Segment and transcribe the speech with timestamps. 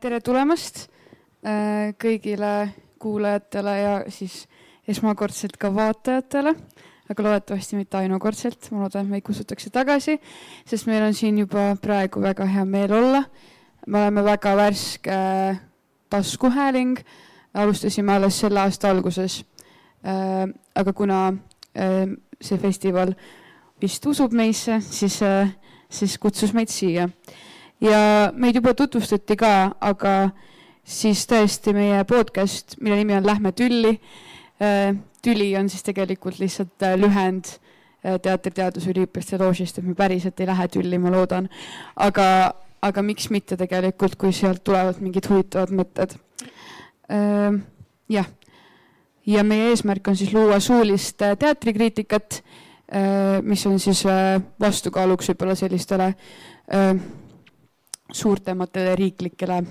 [0.00, 0.86] tere tulemast
[1.46, 2.68] äh, kõigile
[3.00, 4.44] kuulajatele ja siis
[4.88, 6.52] esmakordselt ka vaatajatele,
[7.10, 10.18] aga loodetavasti mitte ainukordselt, ma loodan, et meid kutsutakse tagasi,
[10.68, 13.24] sest meil on siin juba praegu väga hea meel olla.
[13.86, 15.60] me oleme väga värske äh,
[16.10, 16.98] taskuhääling,
[17.54, 19.44] alustasime alles selle aasta alguses.
[20.74, 21.34] aga kuna
[22.40, 23.14] see festival
[23.82, 25.18] vist usub meisse, siis,
[25.90, 27.08] siis kutsus meid siia
[27.80, 30.14] ja meid juba tutvustati ka, aga
[30.86, 33.96] siis tõesti meie podcast, mille nimi on Lähme tülli.
[34.62, 40.40] Äh, tüli on siis tegelikult lihtsalt äh, lühend äh, teatriteaduse üliõpilaste loožist, et me päriselt
[40.40, 41.50] ei lähe tülli, ma loodan.
[41.96, 46.16] aga, aga miks mitte tegelikult, kui sealt tulevad mingid huvitavad mõtted.
[48.10, 48.26] jah,
[49.26, 52.40] ja meie eesmärk on siis luua suulist teatrikriitikat,
[53.46, 54.02] mis on siis
[54.60, 56.08] vastukaaluks võib-olla sellistele
[58.12, 59.62] suurtematele riiklikele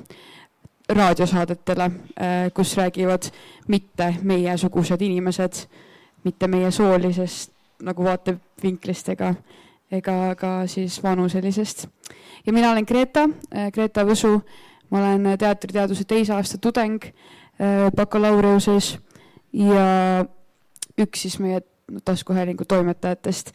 [0.89, 3.23] raadiosaadetele, äh, kus räägivad
[3.67, 5.53] mitte meiesugused inimesed,
[6.23, 7.51] mitte meie soolisest
[7.83, 9.33] nagu vaatevinklist ega,
[9.91, 11.87] ega ka siis vanuselisest.
[12.45, 14.41] ja mina olen Greta, äh, Greta Võsu,
[14.89, 18.97] ma olen teatriteaduse teise aasta tudeng äh, bakalaureuseks
[19.53, 20.25] ja
[20.97, 21.61] üks siis meie
[22.05, 23.51] taskuhäälingu toimetajatest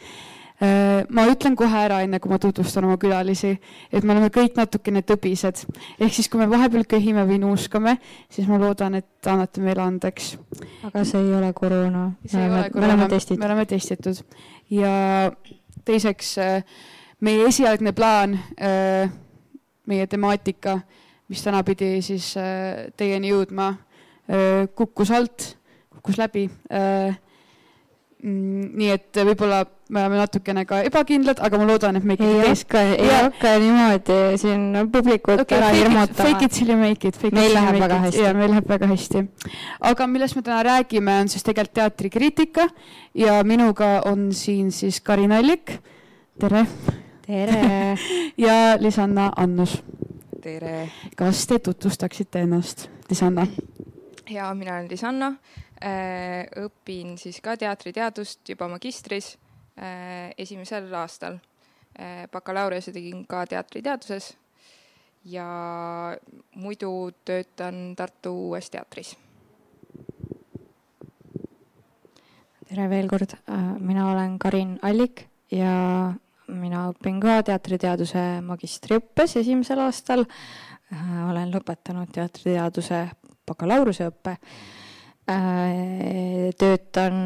[0.61, 3.55] ma ütlen kohe ära, enne kui ma tutvustan oma külalisi,
[3.89, 5.63] et me oleme kõik natukene tõbised.
[5.97, 7.97] ehk siis, kui me vahepeal köhime või nuuskame,
[8.29, 10.37] siis ma loodan, et annate meile andeks.
[10.85, 12.13] aga see ei ole koroona.
[12.33, 13.41] me me oleme testitud.
[13.41, 14.21] me oleme testitud
[14.71, 15.33] ja
[15.85, 16.63] teiseks äh,
[17.21, 19.09] meie esialgne plaan, äh,
[19.87, 20.81] meie temaatika,
[21.29, 22.35] mis täna pidi siis
[22.99, 23.73] teieni jõudma,
[24.75, 25.45] kukkus alt,
[25.91, 26.49] kukkus läbi
[28.23, 32.51] nii et võib-olla me oleme natukene ka ebakindlad, aga ma loodan, et me ikkagi ei
[32.51, 36.27] hakka, ei hakka niimoodi siin publikut okay, ära hirmutama.
[36.29, 37.17] Fake it till you make it.
[37.33, 38.23] meil läheb väga hästi.
[38.27, 39.25] ja meil läheb väga hästi.
[39.93, 42.69] aga millest me täna räägime, on siis tegelikult teatrikriitika
[43.15, 45.79] ja minuga on siin siis Karin Allik.
[46.41, 46.67] tere.
[47.27, 47.97] tere
[48.47, 49.81] ja Lisanna Annus.
[50.43, 50.91] tere.
[51.17, 53.47] kas te tutvustaksite ennast, Lisanna?
[54.31, 55.35] ja mina olen Lisanna
[55.81, 59.33] õpin siis ka teatriteadust juba magistris
[59.81, 61.39] äh, esimesel aastal.
[61.97, 64.35] Äh, bakalaureuse tegin ka teatriteaduses
[65.25, 65.47] ja
[66.57, 69.17] muidu töötan Tartu Uues Teatris.
[72.71, 73.33] tere veel kord,
[73.83, 76.13] mina olen Karin Allik ja
[76.47, 80.23] mina õpin ka teatriteaduse magistriõppes esimesel aastal.
[81.31, 83.09] olen lõpetanud teatriteaduse
[83.47, 84.80] bakalaureuseõppe Äh,
[86.59, 87.17] töötan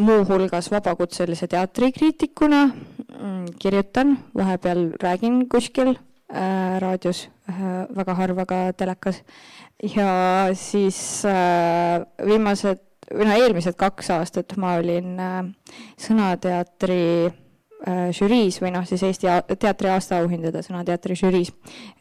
[0.00, 9.22] muuhulgas vabakutselise teatrikriitikuna, mm, kirjutan, vahepeal räägin kuskil äh, raadios äh,, väga harva ka telekas.
[9.96, 15.44] ja siis äh, viimased, või noh, eelmised kaks aastat ma olin äh,
[16.00, 17.00] Sõnateatri
[17.30, 17.49] Äh,
[18.12, 21.52] žüriis või noh, siis Eesti teatri aastaauhindade Sõnateatri žüriis.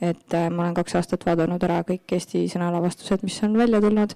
[0.01, 4.15] et äh, ma olen kaks aastat vaadanud ära kõik Eesti sõnalavastused, mis on välja tulnud.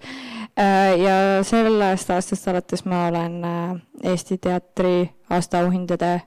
[0.59, 3.39] Äh, ja sellest aastast alates ma olen
[4.03, 6.21] Eesti teatri aastaauhindade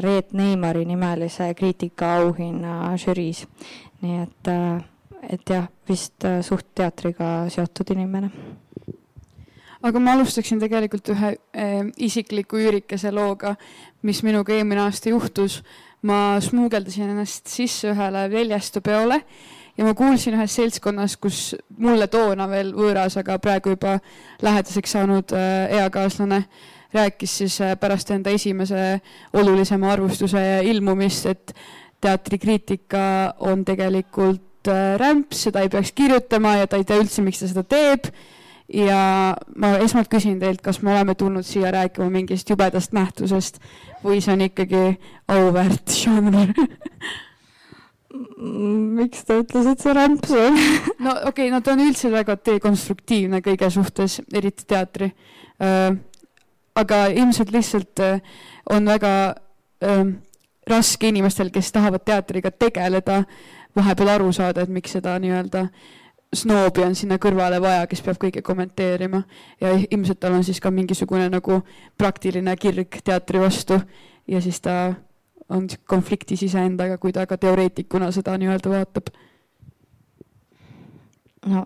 [0.00, 3.46] Reet Neimari nimelise kriitikaauhinna žüriis.
[4.00, 4.50] nii et,
[5.32, 8.30] et jah, vist suht teatriga seotud inimene
[9.82, 13.56] aga ma alustaksin tegelikult ühe äh, isikliku üürikese looga,
[14.02, 15.62] mis minuga eelmine aasta juhtus.
[16.06, 19.16] ma smuugeldasin ennast sisse ühele väljastupeole
[19.76, 23.98] ja ma kuulsin ühes seltskonnas, kus mulle toona veel võõras, aga praegu juba
[24.44, 26.44] lähedaseks saanud äh, eakaaslane
[26.94, 29.00] rääkis siis äh, pärast enda esimese
[29.32, 31.56] olulisema arvustuse ilmumist, et
[32.00, 33.02] teatrikriitika
[33.48, 37.50] on tegelikult äh, rämps, seda ei peaks kirjutama ja ta ei tea üldse, miks ta
[37.50, 38.10] seda teeb
[38.72, 43.60] ja ma esmalt küsin teilt, kas me oleme tulnud siia rääkima mingist jubedast nähtusest
[44.04, 44.82] või see on ikkagi
[45.32, 46.50] auväärt žanr
[48.98, 50.58] miks ta ütles, et see rämps on
[50.98, 55.12] no okei okay,, no ta on üldse väga dekonstruktiivne kõige suhtes, eriti teatri
[55.62, 55.90] äh,.
[56.76, 58.18] aga ilmselt lihtsalt äh,
[58.70, 59.12] on väga
[59.84, 60.08] äh,
[60.66, 63.22] raske inimestel, kes tahavad teatriga tegeleda,
[63.76, 65.94] vahepeal aru saada, et miks seda nii-öelda äh,
[66.36, 69.22] snoobi on sinna kõrvale vaja, kes peab kõike kommenteerima.
[69.60, 71.60] Ja ilmselt tal on siis ka mingisugune nagu
[71.98, 73.80] praktiline kirg teatri vastu.
[74.26, 74.94] Ja siis ta
[75.48, 79.10] on konfliktis iseendaga, kui ta ka teoreetikuna seda nii-öelda vaatab.
[81.46, 81.62] no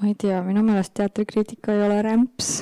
[0.00, 2.58] ma ei tea, minu meelest teatrikriitika ei ole rämps.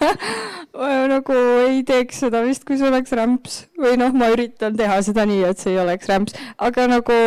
[1.10, 1.34] Nagu
[1.68, 3.56] ei teeks seda vist, kui see oleks rämps.
[3.78, 7.18] Või noh, ma üritan teha seda nii, et see ei oleks rämps, aga nagu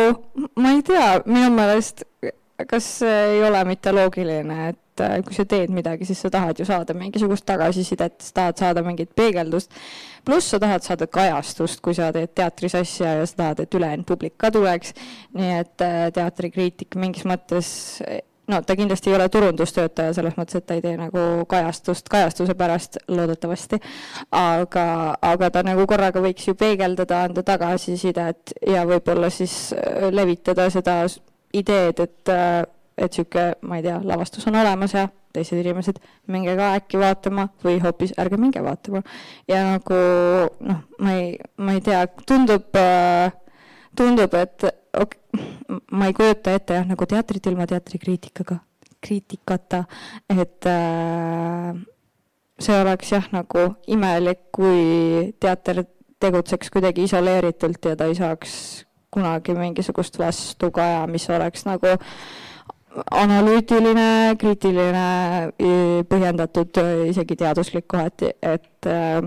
[0.58, 2.02] ma ei tea, minu meelest
[2.70, 6.66] kas ei ole mitte loogiline, et äh, kui sa teed midagi, siis sa tahad ju
[6.68, 9.72] saada mingisugust tagasisidet, sa tahad saada mingit peegeldust,
[10.24, 14.06] pluss sa tahad saada kajastust, kui sa teed teatris asja ja sa tahad, et ülejäänud
[14.08, 14.94] publik ka tuleks,
[15.38, 17.74] nii et äh, teatrikriitik mingis mõttes
[18.48, 22.56] no ta kindlasti ei ole turundustöötaja selles mõttes, et ta ei tee nagu kajastust kajastuse
[22.58, 23.80] pärast, loodetavasti,
[24.36, 24.86] aga,
[25.22, 31.02] aga ta nagu korraga võiks ju peegeldada, anda tagasisidet ja võib-olla siis äh, levitada seda
[31.60, 32.62] ideed, et, äh,
[32.96, 35.98] et niisugune, ma ei tea, lavastus on olemas ja teised inimesed,
[36.30, 39.02] minge ka äkki vaatama või hoopis ärge minge vaatama.
[39.50, 39.98] ja nagu
[40.68, 43.32] noh, ma ei, ma ei tea, tundub, äh,
[43.98, 45.16] tundub, et ok,
[45.90, 48.60] ma ei kujuta ette jah, nagu teatrit ilma teatrikriitikaga,
[49.02, 49.84] kriitikata,
[50.30, 51.74] et äh,
[52.62, 55.82] see oleks jah, nagu imelik, kui teater
[56.22, 58.83] tegutseks kuidagi isoleeritult ja ta ei saaks
[59.14, 61.94] kunagi mingisugust vastukaja, mis oleks nagu
[63.10, 65.06] analüütiline, kriitiline,
[66.10, 66.78] põhjendatud,
[67.10, 69.24] isegi teaduslik kohati, et äh,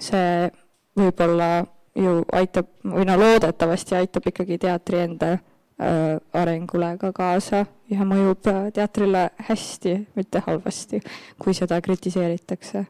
[0.00, 0.50] see
[0.96, 1.50] võib-olla
[1.94, 8.48] ju aitab või no loodetavasti aitab ikkagi teatri enda äh, arengule ka kaasa ja mõjub
[8.50, 11.02] äh, teatrile hästi, mitte halvasti,
[11.38, 12.86] kui seda kritiseeritakse.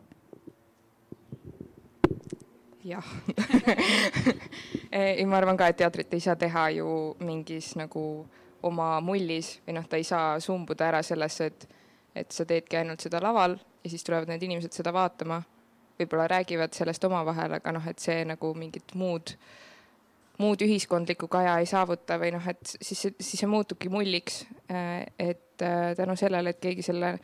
[2.85, 3.05] Jah
[4.93, 6.89] ei, ma arvan ka, et teatrit ei saa teha ju
[7.25, 8.05] mingis nagu
[8.65, 11.67] oma mullis või noh, ta ei saa sumbuda ära sellesse, et,
[12.15, 15.43] et sa teedki ainult seda laval ja siis tulevad need inimesed seda vaatama
[15.99, 19.35] võib-olla räägivad sellest omavahel, aga noh, et see nagu mingit muud,
[20.43, 24.43] muud ühiskondlikku kaja ei saavuta või noh, et siis, siis see muutubki mulliks.
[24.71, 27.15] Äh, et äh, tänu sellele, et keegi selle,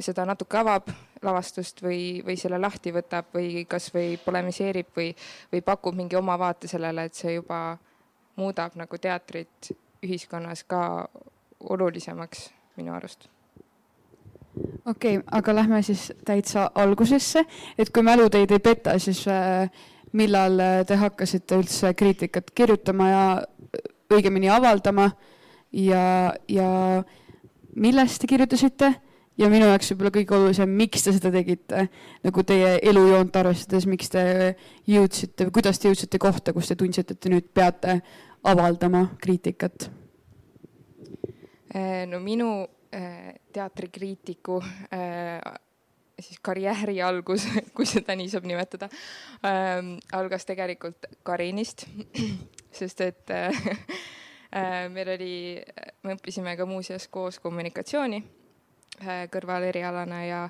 [0.00, 0.88] seda natuke avab,
[1.22, 5.12] lavastust või, või selle lahti võtab või kasvõi polemiseerib või,
[5.52, 7.76] või pakub mingi oma vaate sellele, et see juba
[8.36, 9.72] muudab nagu teatrit
[10.02, 11.08] ühiskonnas ka
[11.60, 13.28] olulisemaks minu arust.
[14.86, 17.44] Okei okay,, aga lähme siis täitsa algusesse,
[17.78, 19.70] et kui mälu teid ei peta, siis äh,
[20.12, 23.22] millal äh, te hakkasite üldse kriitikat kirjutama ja
[24.12, 25.10] õigemini avaldama?
[25.72, 26.68] Ja, ja
[27.80, 28.90] millest te kirjutasite
[29.42, 31.86] ja minu jaoks võib-olla kõige olulisem, miks te seda tegite,
[32.24, 34.22] nagu teie elujoont arvestades, miks te
[34.88, 38.00] jõudsite või kuidas te jõudsite kohta, kus te tundsite, et te nüüd peate
[38.42, 39.90] avaldama kriitikat?
[41.72, 42.48] no minu
[42.94, 44.62] Äh, teatrikriitiku
[44.92, 45.54] äh,
[46.20, 47.46] siis karjääri algus,
[47.76, 48.90] kui seda nii saab nimetada,
[49.48, 51.86] ähm, algas tegelikult Karinist,
[52.78, 55.32] sest et äh, meil oli,
[56.04, 58.20] me õppisime ka muuseas koos kommunikatsiooni
[59.32, 60.42] kõrvalerialana ja,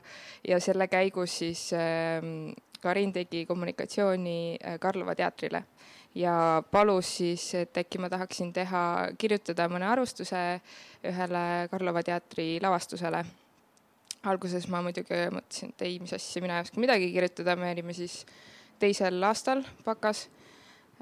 [0.48, 2.50] ja selle käigus siis ähm,
[2.82, 5.62] Karin tegi kommunikatsiooni Karlova teatrile
[6.14, 8.82] ja palus siis, et äkki ma tahaksin teha,
[9.18, 10.42] kirjutada mõne arvustuse
[11.08, 13.24] ühele Karlova teatri lavastusele.
[14.22, 17.92] alguses ma muidugi mõtlesin, et ei, mis asja, mina ei oska midagi kirjutada, me olime
[17.92, 18.20] siis
[18.78, 20.28] teisel aastal bakas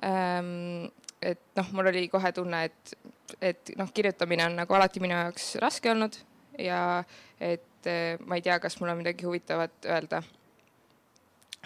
[0.05, 0.89] ähm,.
[1.23, 2.95] et noh, mul oli kohe tunne, et,
[3.41, 6.17] et noh, kirjutamine on nagu alati minu jaoks raske olnud
[6.58, 7.02] ja
[7.41, 10.23] et eh, ma ei tea, kas mul on midagi huvitavat öelda.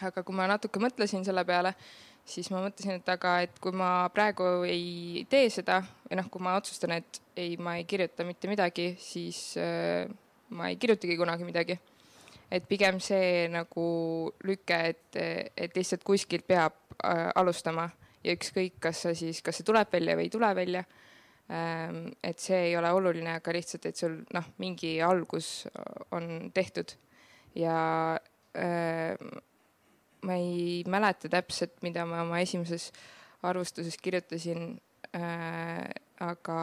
[0.02, 1.74] aga kui ma natuke mõtlesin selle peale,
[2.26, 6.42] siis ma mõtlesin, et aga, et kui ma praegu ei tee seda või noh, kui
[6.42, 10.08] ma otsustan, et ei, ma ei kirjuta mitte midagi, siis äh,
[10.50, 11.78] ma ei kirjutagi kunagi midagi.
[12.50, 13.84] et pigem see nagu
[14.46, 15.16] lüke, et,
[15.56, 17.88] et lihtsalt kuskilt peab äh, alustama
[18.24, 20.84] ja ükskõik, kas see siis, kas see tuleb välja või ei tule välja.
[21.48, 25.66] Et see ei ole oluline, aga lihtsalt, et sul noh, mingi algus
[26.16, 26.94] on tehtud
[27.54, 28.18] ja
[28.56, 29.14] äh,
[30.24, 32.92] ma ei mäleta täpselt, mida ma oma esimeses
[33.42, 34.80] arvustuses kirjutasin
[35.14, 35.90] äh,.
[36.20, 36.58] aga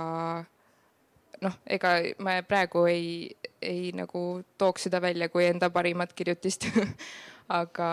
[1.41, 1.91] noh, ega
[2.23, 3.29] ma praegu ei,
[3.61, 6.65] ei nagu tooks seda välja kui enda parimat kirjutist
[7.61, 7.89] aga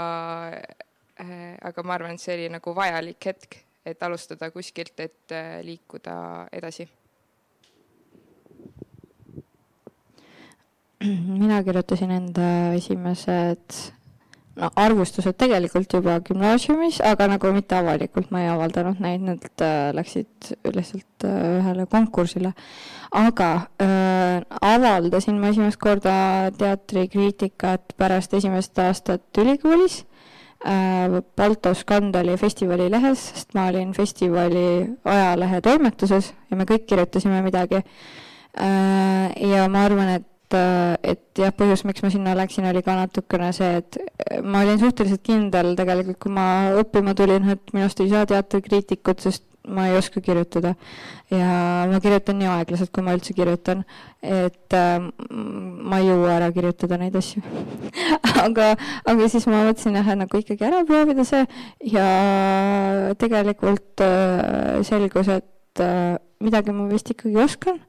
[1.21, 5.61] äh,, aga ma arvan, et see oli nagu vajalik hetk, et alustada kuskilt, et äh,
[5.65, 6.89] liikuda edasi
[11.43, 13.79] mina kirjutasin enda esimesed
[14.59, 19.91] no arvustused tegelikult juba gümnaasiumis, aga nagu mitte avalikult, ma ei avaldanud neid, need äh,
[19.95, 22.53] läksid lihtsalt äh, ühele konkursile.
[23.15, 30.03] aga äh, avaldasin ma esimest korda teatrikriitikat pärast esimest aastat ülikoolis.
[30.59, 34.65] Balto Skandali festivali lehes, sest ma olin festivali
[35.07, 39.31] ajalehe toimetuses ja me kõik kirjutasime midagi äh,.
[39.39, 43.83] ja ma arvan, et et jah, põhjus, miks ma sinna läksin, oli ka natukene see,
[43.83, 43.99] et
[44.43, 46.47] ma olin suhteliselt kindel tegelikult, kui ma
[46.81, 50.75] õppima tulin, et minust ei saa teatrikriitikut, sest ma ei oska kirjutada.
[51.31, 51.49] ja
[51.91, 53.85] ma kirjutan nii aeglaselt, kui ma üldse kirjutan,
[54.23, 57.43] et äh, ma ei jõua ära kirjutada neid asju
[58.47, 58.71] aga,
[59.05, 61.45] aga siis ma mõtlesin jah, et nagu ikkagi ära proovida see
[61.93, 62.07] ja
[63.21, 67.83] tegelikult äh, selgus, et äh, midagi ma vist ikkagi oskan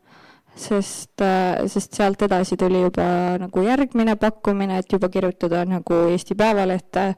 [0.60, 6.36] sest, äh, sest sealt edasi tuli juba nagu järgmine pakkumine, et juba kirjutada nagu Eesti
[6.36, 7.14] Päevalehte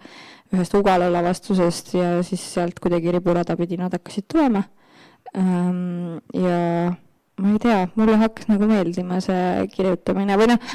[0.52, 4.64] ühest Ugala lavastusest ja siis sealt kuidagi riburada pidi nad hakkasid tulema.
[5.36, 6.92] Ehm, ja
[7.42, 10.74] ma ei tea, mulle hakkas nagu meeldima see kirjutamine või noh,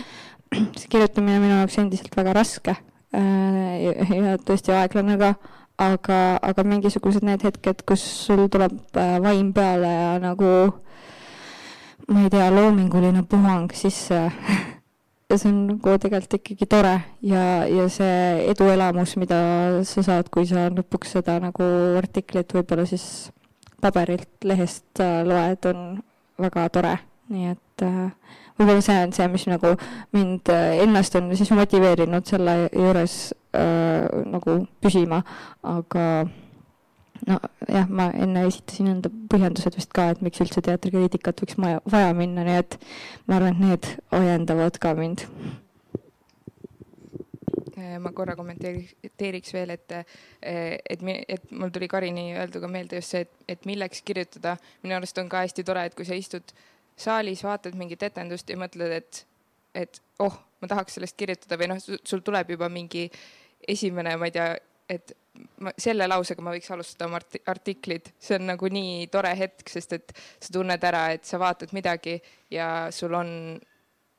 [0.78, 5.34] see kirjutamine minu jaoks endiselt väga raske äh, ja tõesti aeglane ka,
[5.82, 10.50] aga, aga mingisugused need hetked, kus sul tuleb äh, vaim peale ja nagu
[12.08, 14.24] ma ei tea, loominguline puhang sisse
[15.30, 16.94] ja see on nagu tegelikult ikkagi tore
[17.26, 19.38] ja, ja see eduelamus, mida
[19.88, 21.66] sa saad, kui sa lõpuks seda nagu
[21.98, 23.32] artiklit võib-olla siis
[23.82, 25.98] paberilt, lehest loed, on
[26.40, 26.94] väga tore,
[27.32, 29.74] nii et äh, võib-olla see on see, mis nagu
[30.16, 33.18] mind äh, ennast on siis motiveerinud selle juures
[33.56, 35.22] äh, nagu püsima,
[35.66, 36.26] aga
[37.26, 42.12] nojah, ma enne esitasin enda põhjendused vist ka, et miks üldse teatrikriitikat võiks maja, vaja
[42.16, 42.76] minna, nii et
[43.26, 45.26] ma arvan, et need ajendavad ka mind.
[47.76, 50.06] Äh, ma korra kommenteeriks veel, et, äh,
[50.80, 54.56] et, et mul tuli Karini öelduga meelde just see, et, et milleks kirjutada.
[54.82, 56.54] minu arust on ka hästi tore, et kui sa istud
[56.96, 59.26] saalis, vaatad mingit etendust ja mõtled, et,
[59.76, 63.10] et oh, ma tahaks sellest kirjutada või noh, sul tuleb juba mingi
[63.68, 64.56] esimene, ma ei tea,
[64.88, 65.12] et
[65.60, 67.20] ma selle lausega ma võiks alustada oma
[67.52, 71.74] artiklit, see on nagu nii tore hetk, sest et sa tunned ära, et sa vaatad
[71.76, 72.16] midagi
[72.52, 73.30] ja sul on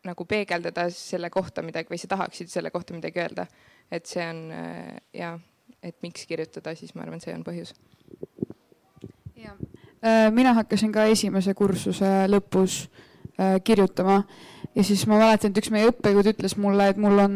[0.08, 3.48] nagu peegeldada selle kohta midagi või sa tahaksid selle kohta midagi öelda.
[3.92, 5.38] et see on äh, ja,
[5.84, 7.74] et miks kirjutada, siis ma arvan, see on põhjus.
[9.36, 9.56] ja
[10.04, 12.86] äh, mina hakkasin ka esimese kursuse lõpus
[13.64, 14.24] kirjutama
[14.76, 17.36] ja siis ma mäletan, et üks meie õppejõud ütles mulle, et mul on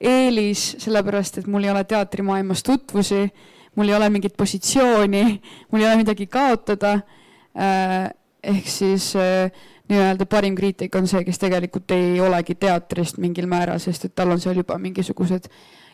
[0.00, 3.24] eelis, sellepärast et mul ei ole teatrimaailmas tutvusi,
[3.78, 5.24] mul ei ole mingit positsiooni,
[5.70, 7.00] mul ei ole midagi kaotada.
[8.42, 9.12] ehk siis
[9.88, 14.30] nii-öelda parim kriitik on see, kes tegelikult ei olegi teatrist mingil määral, sest et tal
[14.34, 15.48] on seal juba mingisugused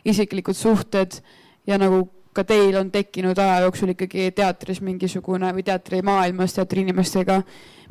[0.05, 1.21] isiklikud suhted
[1.67, 7.43] ja nagu ka teil on tekkinud aja jooksul ikkagi teatris mingisugune või teatrimaailmas teatriinimestega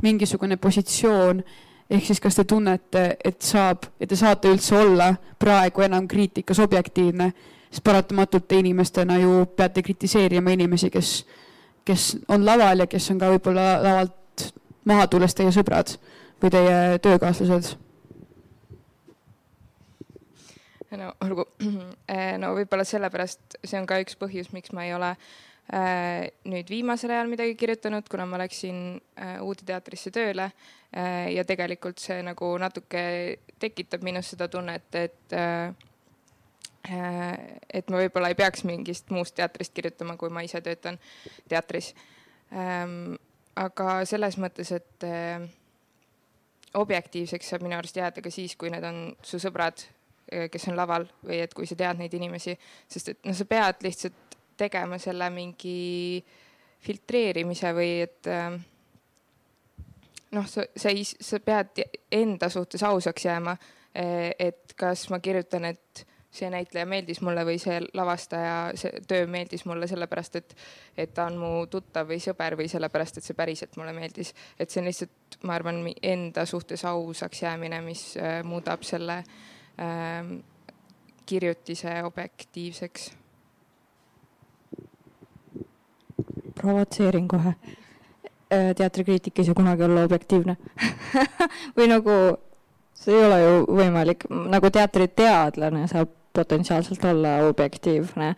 [0.01, 1.43] mingisugune positsioon.
[1.89, 6.59] ehk siis, kas te tunnete, et saab, et te saate üldse olla praegu enam kriitikas
[6.59, 7.31] objektiivne,
[7.69, 11.25] sest paratamatult te inimestena ju peate kritiseerima inimesi, kes,
[11.85, 14.47] kes on laval ja kes on ka võib-olla lavalt
[14.85, 15.95] maha tulles teie sõbrad
[16.41, 17.82] või teie töökaaslased?
[21.00, 21.45] No olgu,
[22.13, 26.69] eh, no võib-olla sellepärast, see on ka üks põhjus, miks ma ei ole äh, nüüd
[26.71, 28.83] viimasel ajal midagi kirjutanud, kuna ma läksin
[29.15, 33.03] äh, uude teatrisse tööle äh, ja tegelikult see nagu natuke
[33.63, 35.38] tekitab minus seda tunnet, et
[36.83, 40.97] et ma võib-olla ei peaks mingist muust teatrist kirjutama, kui ma ise töötan
[41.47, 41.93] teatris.
[42.51, 43.13] Ähm,
[43.55, 45.05] aga selles mõttes, et
[46.75, 49.85] objektiivseks saab minu arust jääda ka siis, kui need on su sõbrad,
[50.51, 52.56] kes on laval või et kui sa tead neid inimesi,
[52.88, 56.24] sest et noh, sa pead lihtsalt tegema selle mingi
[56.84, 58.56] filtreerimise või et äh,
[60.36, 63.58] noh, sa, sa ei, sa pead enda suhtes ausaks jääma.
[63.94, 66.00] et kas ma kirjutan, et
[66.34, 70.56] see näitleja meeldis mulle või see lavastaja, see töö meeldis mulle sellepärast, et,
[70.98, 74.34] et ta on mu tuttav või sõber või sellepärast, et see päriselt mulle meeldis.
[74.58, 78.15] et see on lihtsalt, ma arvan, enda suhtes ausaks jäämine, mis
[78.50, 79.52] muudab selle äh,
[81.25, 83.12] kirjutise objektiivseks.
[86.63, 87.56] provotseerin kohe.
[88.53, 90.56] Äh, teatrikriitik ei saa kunagi olla objektiivne
[91.77, 92.18] või nagu
[92.94, 98.36] see ei ole ju võimalik, nagu teatriteadlane saab potentsiaalselt olla objektiivne.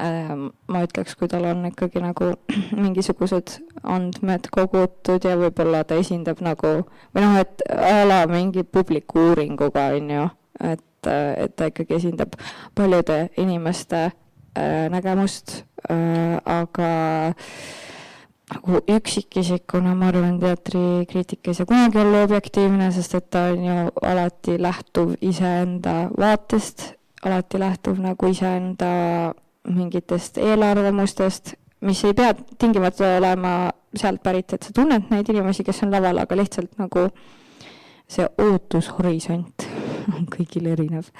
[0.00, 2.30] Ähm, ma ütleks, kui tal on ikkagi nagu
[2.84, 6.72] mingisugused andmed kogutud ja võib-olla ta esindab nagu
[7.14, 10.28] või noh, et a la mingi publiku uuringuga on ju,
[10.60, 12.36] et, et ta ikkagi esindab
[12.74, 15.64] paljude inimeste äh, nägemust.
[15.90, 16.92] Äh,, aga
[18.50, 23.76] nagu üksikisikuna ma arvan, teatrikriitika ei saa kunagi olla objektiivne, sest et ta on ju
[24.02, 26.90] alati lähtuv iseenda vaatest
[27.22, 28.90] alati lähtuv nagu iseenda
[29.68, 33.54] mingitest eelarvamustest, mis ei pea tingimata olema
[33.96, 37.08] sealt pärit, et sa tunned neid inimesi, kes on laval, aga lihtsalt nagu
[38.10, 39.79] see ootushorisont
[40.18, 41.10] on kõigil erinev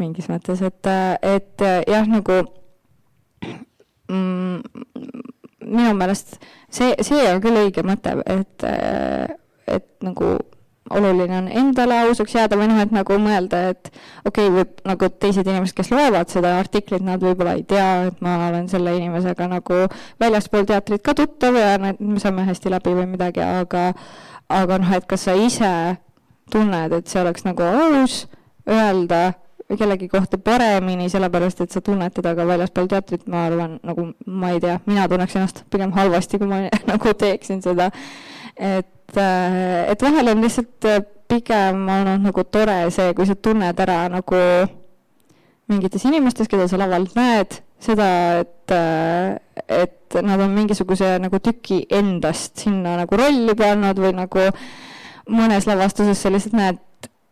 [0.00, 0.90] mingis mõttes, et,
[1.22, 2.40] et jah, nagu
[4.10, 4.62] mm,
[5.70, 8.66] minu meelest see, see on küll õige mõte, et,
[9.70, 10.38] et nagu
[10.90, 13.90] oluline on endale ausaks jääda või noh, et nagu mõelda, et
[14.26, 18.18] okei okay,, võib nagu teised inimesed, kes loevad seda artiklit, nad võib-olla ei tea, et
[18.24, 19.84] ma olen selle inimesega nagu
[20.22, 23.90] väljaspool teatrit ka tuttav ja me saame hästi läbi või midagi, aga
[24.50, 25.72] aga noh, et kas sa ise
[26.52, 28.24] tunned, et see oleks nagu aus
[28.68, 29.30] öelda
[29.78, 34.50] kellegi kohta paremini, sellepärast et sa tunned teda ka väljaspool teatrit, ma arvan, nagu ma
[34.54, 37.90] ei tea, mina tunneks ennast pigem halvasti, kui ma nagu teeksin seda.
[38.56, 43.78] et äh, et vahel on lihtsalt äh, pigem olnud nagu tore see, kui sa tunned
[43.86, 44.42] ära nagu
[45.70, 48.10] mingites inimestes, keda sa lavalt näed, seda,
[48.42, 49.38] et, äh,
[49.70, 54.48] et nad on mingisuguse nagu tüki endast sinna nagu rolli pannud või nagu
[55.30, 56.78] mõnes lavastuses sa lihtsalt näed,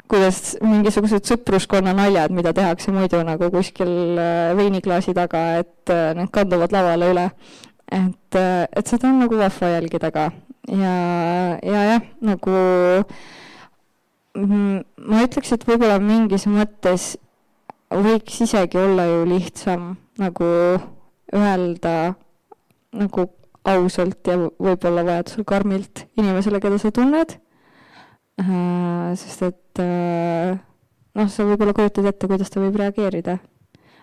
[0.09, 4.17] kuidas mingisugused sõpruskonna naljad, mida tehakse muidu nagu kuskil
[4.57, 7.31] veiniklaasi taga, et need kanduvad lavale üle.
[7.93, 10.29] et, et seda on nagu vahva jälgida ka
[10.69, 10.95] ja,
[11.63, 12.57] ja jah, nagu
[14.37, 17.15] mm, ma ütleks, et võib-olla mingis mõttes
[17.89, 20.49] võiks isegi olla ju lihtsam nagu
[21.33, 22.15] öelda
[22.99, 23.29] nagu
[23.69, 27.48] ausalt ja võib-olla vajadusel karmilt inimesele, keda sa tunned äh,.
[28.39, 30.59] Sest et äh,
[31.19, 33.39] noh, sa võib-olla kujutad ette, kuidas ta võib reageerida.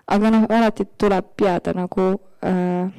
[0.06, 2.10] aga noh, alati tuleb jääda nagu
[2.46, 2.92] äh,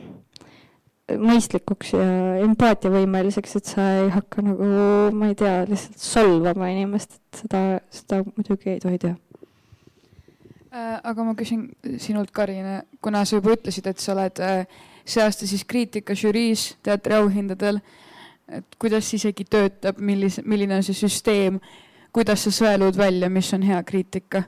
[1.07, 2.07] mõistlikuks ja
[2.43, 4.71] empaatiavõimeliseks, et sa ei hakka nagu,
[5.14, 7.62] ma ei tea, lihtsalt solvama inimest, et seda,
[7.95, 9.14] seda muidugi ei tohi teha.
[10.76, 11.69] Äh, aga ma küsin
[12.02, 14.66] sinult, Karine, kuna sa juba ütlesid, et sa oled äh,
[15.07, 17.78] see aasta siis kriitikažüriis teatriauhindadel,
[18.49, 21.61] et kuidas isegi töötab, millise, milline on see süsteem,
[22.15, 24.47] kuidas sa sõelud välja, mis on hea kriitika?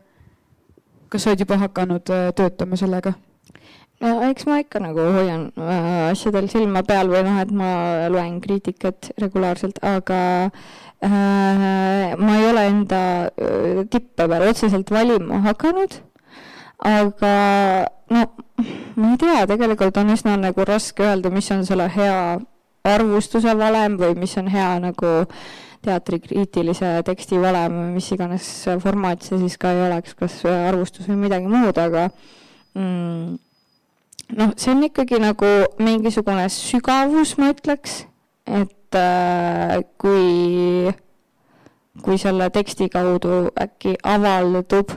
[1.08, 3.14] kas sa oled juba hakanud äh, töötama sellega?
[4.00, 7.70] no eks ma ikka nagu hoian äh, asjadel silma peal või noh, et ma
[8.12, 10.20] loen kriitikat regulaarselt, aga
[11.02, 13.00] äh, ma ei ole enda
[13.32, 15.98] äh, tippe peal otseselt valima hakanud.
[16.78, 17.32] aga
[18.14, 18.22] no
[18.96, 22.38] ma ei tea, tegelikult on üsna nagu raske öelda, mis on selle hea
[22.94, 25.14] arvustuse valem või mis on hea nagu
[25.84, 28.46] teatrikriitilise teksti valem või mis iganes
[28.82, 32.08] formaat see siis ka ei oleks, kas arvustus või midagi muud, aga
[32.74, 33.36] mm,
[34.40, 38.00] noh, see on ikkagi nagu mingisugune sügavus, ma ütleks,
[38.48, 40.90] et äh, kui,
[42.04, 44.96] kui selle teksti kaudu äkki avaldub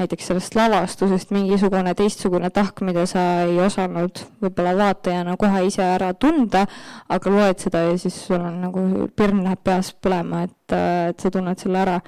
[0.00, 6.12] näiteks sellest lavastusest mingisugune teistsugune tahk, mida sa ei osanud võib-olla vaatajana kohe ise ära
[6.16, 6.64] tunda,
[7.08, 10.76] aga loed seda ja siis sul on nagu pirn läheb peas põlema, et,
[11.12, 11.98] et sa tunned selle ära.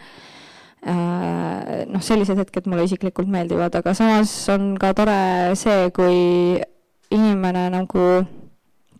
[0.82, 5.18] Äh, noh, sellised hetked mulle isiklikult meeldivad, aga samas on ka tore
[5.58, 6.16] see, kui
[7.14, 8.06] inimene nagu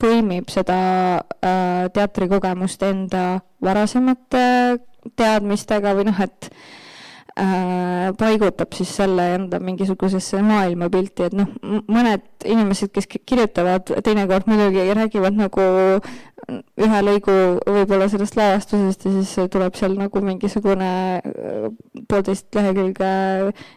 [0.02, 0.78] põimib seda
[1.18, 4.44] äh, teatrikogemust enda varasemate
[5.18, 6.52] teadmistega või noh, et
[7.32, 11.48] paigutab siis selle enda mingisugusesse maailmapilti, et noh,
[11.88, 15.64] mõned inimesed, kes kirjutavad, teinekord muidugi räägivad nagu
[16.52, 20.90] ühe lõigu võib-olla sellest lavastusest ja siis tuleb seal nagu mingisugune
[21.22, 21.66] äh,
[22.10, 23.10] poolteist lehekülge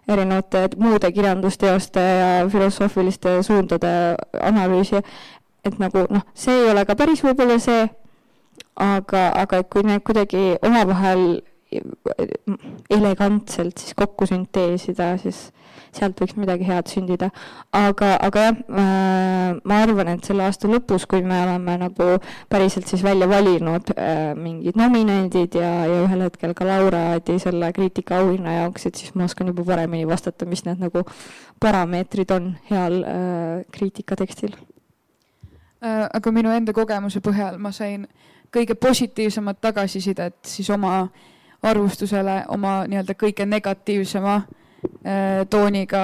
[0.09, 3.93] erinevate muude kirjandusteoste ja filosoofiliste suundade
[4.41, 5.03] analüüsi.
[5.65, 7.87] et nagu noh, see ei ole ka päris võib-olla see,
[8.75, 11.41] aga, aga kui need kuidagi omavahel
[12.89, 15.49] elegantselt siis kokku sünteesida, siis
[15.95, 17.30] sealt võiks midagi head sündida.
[17.75, 22.10] aga, aga jah, äh, ma arvan, et selle aasta lõpus, kui me oleme nagu
[22.51, 28.60] päriselt siis välja valinud äh, mingid nominendid ja, ja ühel hetkel ka laureaadi selle kriitikaauhinna
[28.60, 31.06] jaoks, et siis ma oskan juba paremini vastata, mis need nagu
[31.63, 34.56] parameetrid on heal äh, kriitikatekstil.
[35.86, 38.08] aga minu enda kogemuse põhjal ma sain
[38.49, 41.04] kõige positiivsemat tagasisidet siis oma
[41.65, 44.65] arvustusele, oma nii-öelda kõige negatiivsema äh,
[45.06, 45.99] Äh, tooniga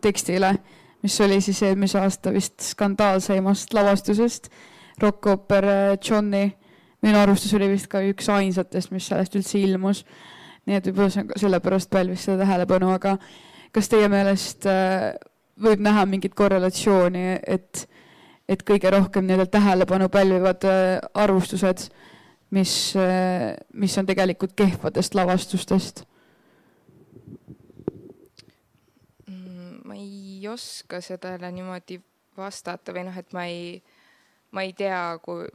[0.00, 0.54] tekstile,
[1.02, 4.48] mis oli siis eelmise aasta vist skandaalseimast lavastusest,
[5.02, 6.50] rokkooper äh, Johnny.
[7.02, 10.04] minu arvustus oli vist ka üks ainsatest, mis sellest üldse ilmus.
[10.66, 13.16] nii et võib-olla see on ka sellepärast pälvis seda tähelepanu, aga
[13.72, 15.12] kas teie meelest äh,
[15.62, 17.86] võib näha mingit korrelatsiooni, et,
[18.48, 20.66] et kõige rohkem nii-öelda tähelepanu pälvivad
[21.14, 21.88] arvustused,
[22.50, 22.94] mis,
[23.72, 26.04] mis on tegelikult kehvadest lavastustest
[30.46, 32.00] ei oska sellele niimoodi
[32.36, 33.80] vastata või noh, et ma ei,
[34.54, 35.46] ma ei tea, kui,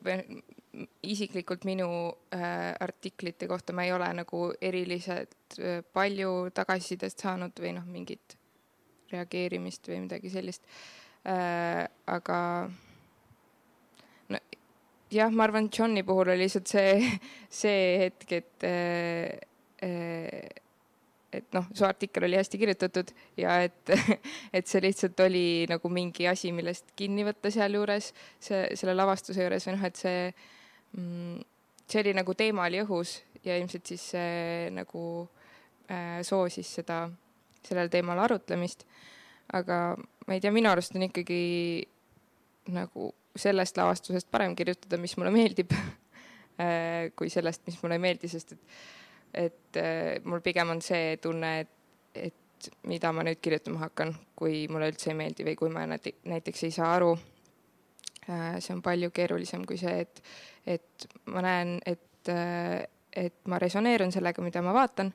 [1.03, 1.87] isiklikult minu
[2.33, 8.37] äh, artiklite kohta ma ei ole nagu eriliselt äh, palju tagasisidet saanud või noh, mingit
[9.11, 10.63] reageerimist või midagi sellist
[11.27, 11.85] äh,.
[12.07, 12.39] aga
[15.11, 16.97] jah, ma arvan, Johni puhul oli lihtsalt see,
[17.61, 19.37] see hetk, et äh,
[19.83, 20.61] äh,
[21.31, 23.91] et noh, su artikkel oli hästi kirjutatud ja et,
[24.57, 28.11] et see lihtsalt oli nagu mingi asi, millest kinni võtta sealjuures,
[28.43, 30.17] see, selle lavastuse juures või noh, et see
[30.97, 31.37] mm,,
[31.87, 35.05] see oli nagu teema oli õhus ja ilmselt siis see nagu
[35.87, 37.05] äh, soosis seda,
[37.63, 38.85] sellel teemal arutlemist.
[39.53, 39.95] aga
[40.27, 41.41] ma ei tea, minu arust on ikkagi
[42.71, 48.31] nagu sellest lavastusest parem kirjutada, mis mulle meeldib äh, kui sellest, mis mulle ei meeldi,
[48.31, 48.81] sest et
[49.33, 51.69] et äh, mul pigem on see tunne, et,
[52.15, 56.65] et mida ma nüüd kirjutama hakkan, kui mulle üldse ei meeldi või kui ma näiteks
[56.67, 57.13] ei saa aru
[58.27, 58.59] äh,.
[58.59, 60.21] see on palju keerulisem kui see, et,
[60.67, 62.31] et ma näen, et
[63.17, 65.07] et ma resoneerun sellega, mida ma vaatan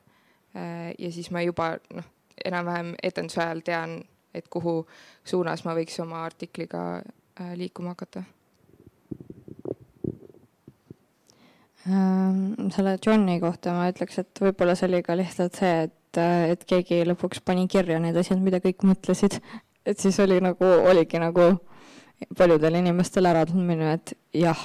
[0.99, 2.09] ja siis ma juba noh,
[2.45, 3.93] enam-vähem etenduse ajal tean,
[4.35, 4.81] et kuhu
[5.25, 6.81] suunas ma võiks oma artikliga
[7.55, 8.23] liikuma hakata
[11.87, 16.49] Ähm, selle Johni kohta ma ütleks, et võib-olla see oli ka lihtsalt see, et, äh,
[16.51, 19.39] et keegi lõpuks pani kirja need asjad, mida kõik mõtlesid.
[19.87, 21.45] et siis oli nagu, oligi nagu
[22.35, 24.59] paljudel inimestel äratundmine, et jah,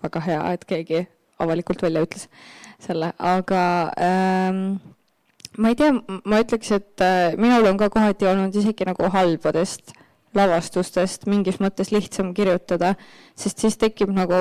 [0.00, 1.02] väga hea, et keegi
[1.44, 2.28] avalikult välja ütles
[2.80, 4.62] selle, aga ähm,
[5.58, 5.92] ma ei tea,
[6.24, 9.92] ma ütleks, et äh, minul on ka kohati olnud isegi nagu halbadest
[10.36, 12.94] lavastustest mingis mõttes lihtsam kirjutada,
[13.36, 14.38] sest siis tekib nagu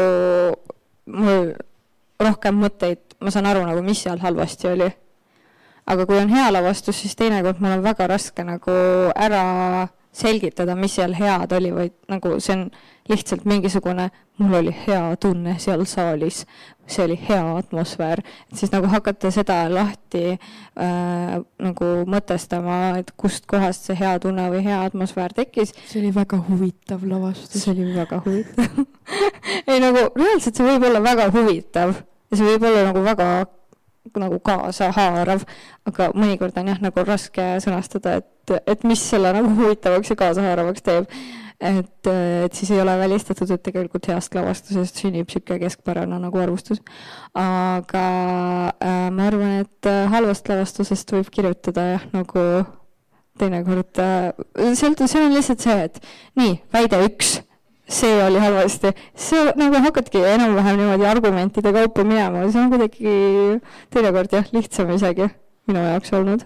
[1.11, 1.53] mul
[2.21, 4.89] rohkem mõtteid, ma saan aru nagu, mis seal halvasti oli.
[5.91, 8.75] aga kui on hea lavastus, siis teinekord mul on väga raske nagu
[9.15, 12.65] ära selgitada, mis seal head oli, vaid nagu see on
[13.09, 16.43] lihtsalt mingisugune, mul oli hea tunne seal saalis,
[16.87, 18.21] see oli hea atmosfäär,
[18.51, 24.65] et siis nagu hakata seda lahti äh, nagu mõtestama, et kustkohast see hea tunne või
[24.67, 25.73] hea atmosfäär tekkis.
[25.87, 27.63] see oli väga huvitav lavastus.
[27.63, 28.83] see oli väga huvitav
[29.71, 33.31] ei nagu reaalselt see võib olla väga huvitav ja see võib olla nagu väga
[34.17, 35.43] nagu kaasahaarav,
[35.89, 40.85] aga mõnikord on jah, nagu raske sõnastada, et, et mis selle nagu huvitavaks ja kaasahaaravaks
[40.85, 41.07] teeb.
[41.61, 46.81] et, et siis ei ole välistatud, et tegelikult heast lavastusest sünnib niisugune keskpärane nagu arvustus.
[47.37, 48.05] aga
[48.81, 52.65] äh, ma arvan, et halvast lavastusest võib kirjutada jah, nagu
[53.39, 56.03] teinekord äh,, seal on lihtsalt see, et
[56.41, 57.39] nii, väide üks
[57.91, 63.15] see oli halvasti, see nagu hakkadki enam-vähem niimoodi argumentide kaupa minema, see on kuidagi
[63.91, 65.27] teinekord jah, lihtsam isegi
[65.67, 66.45] minu jaoks olnud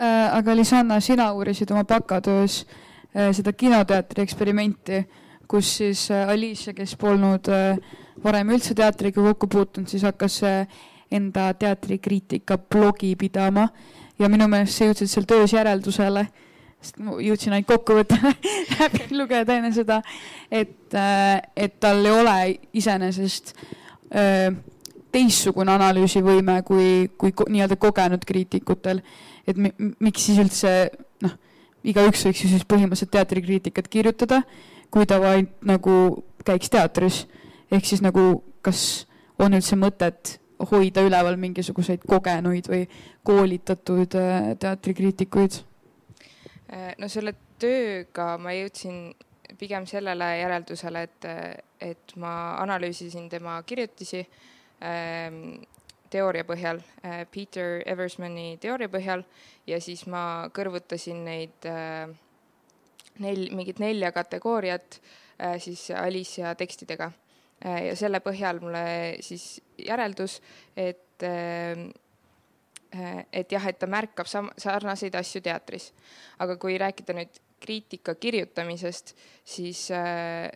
[0.00, 0.36] äh,.
[0.36, 2.64] aga Lisanna, sina uurisid oma bakatöös
[3.16, 5.04] äh, seda kinoteatri eksperimenti,
[5.48, 7.48] kus siis äh, Alicia, kes polnud
[8.24, 10.40] varem üldse teatriga kokku puutunud, siis hakkas
[11.12, 13.68] enda teatrikriitika blogi pidama
[14.18, 16.26] ja minu meelest sa jõudsid seal töös järeldusele
[16.82, 18.32] sest ma jõudsin ainult kokkuvõttele
[18.78, 20.00] läbi lugeda enne seda,
[20.50, 22.36] et, äh, et tal ei ole
[22.76, 23.54] iseenesest
[24.14, 24.50] äh,
[25.16, 29.02] teistsugune analüüsivõime kui, kui nii-öelda kogenud kriitikutel.
[29.46, 30.72] et miks siis üldse
[31.24, 31.36] noh,
[31.86, 34.42] igaüks võiks ju siis põhimõtteliselt teatrikriitikat kirjutada,
[34.90, 37.26] kui ta vaid nagu käiks teatris.
[37.70, 39.06] ehk siis nagu, kas
[39.38, 40.38] on üldse mõtet
[40.70, 42.84] hoida üleval mingisuguseid kogenuid või
[43.26, 45.62] koolitatud äh, teatrikriitikuid
[46.98, 49.14] no selle tööga ma jõudsin
[49.58, 51.26] pigem sellele järeldusele, et,
[51.80, 54.24] et ma analüüsisin tema kirjutisi
[54.84, 55.60] ähm,
[56.10, 59.22] teooria põhjal äh,, Peter Eversmani teooria põhjal
[59.66, 60.22] ja siis ma
[60.54, 62.10] kõrvutasin neid äh,
[63.22, 67.12] nel-, mingit nelja kategooriat äh, siis Alicia tekstidega
[67.64, 67.86] äh,.
[67.90, 68.86] ja selle põhjal mulle
[69.24, 70.40] siis järeldus,
[70.74, 71.92] et äh, Äh,
[73.32, 75.92] et jah, et ta märkab sam-, sarnaseid asju teatris.
[76.38, 80.50] aga kui rääkida nüüd kriitika kirjutamisest, siis, äh,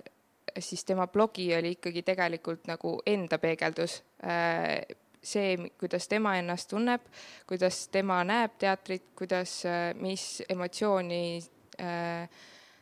[0.59, 4.03] siis tema blogi oli ikkagi tegelikult nagu enda peegeldus.
[4.25, 7.03] Äh, see, kuidas tema ennast tunneb,
[7.47, 9.63] kuidas tema näeb teatrit, kuidas,
[10.01, 11.43] mis emotsiooni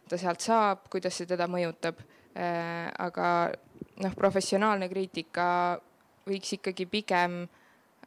[0.09, 1.99] ta sealt saab, kuidas see teda mõjutab.
[2.39, 3.29] aga
[4.03, 5.47] noh, professionaalne kriitika
[6.29, 7.41] võiks ikkagi pigem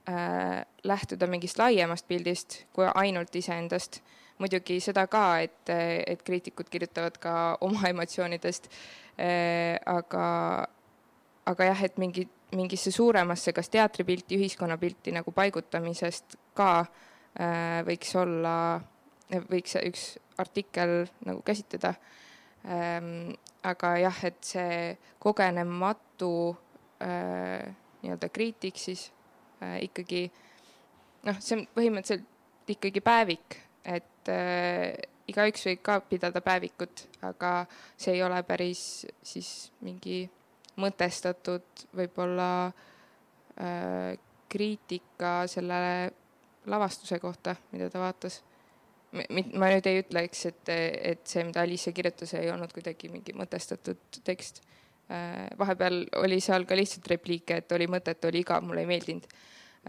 [0.10, 4.02] äh, lähtuda mingist laiemast pildist kui ainult iseendast.
[4.42, 7.34] muidugi seda ka, et, et kriitikud kirjutavad ka
[7.68, 8.70] oma emotsioonidest
[9.20, 9.78] äh,.
[9.86, 10.68] aga,
[11.46, 18.56] aga jah, et mingi, mingisse suuremasse, kas teatripilti, ühiskonnapilti nagu paigutamisest ka äh, võiks olla,
[19.52, 20.10] võiks üks
[20.42, 21.94] artikkel nagu käsitleda
[22.66, 23.32] ähm,.
[23.64, 26.34] aga jah, et see kogenematu
[26.98, 27.70] äh,
[28.02, 29.12] nii-öelda kriitik siis
[29.62, 30.26] ikkagi
[31.28, 34.96] noh, see on põhimõtteliselt ikkagi päevik, et äh,
[35.32, 40.24] igaüks võib ka pidada päevikut, aga see ei ole päris siis mingi
[40.82, 44.18] mõtestatud võib-olla äh,
[44.52, 46.12] kriitika selle
[46.72, 48.42] lavastuse kohta, mida ta vaatas.
[49.12, 54.22] ma nüüd ei ütleks, et, et see, mida Alice kirjutas, ei olnud kuidagi mingi mõtestatud
[54.24, 54.62] tekst.
[55.12, 59.26] Äh, vahepeal oli seal ka lihtsalt repliike, et oli mõttetu, oli igav, mulle ei meeldinud.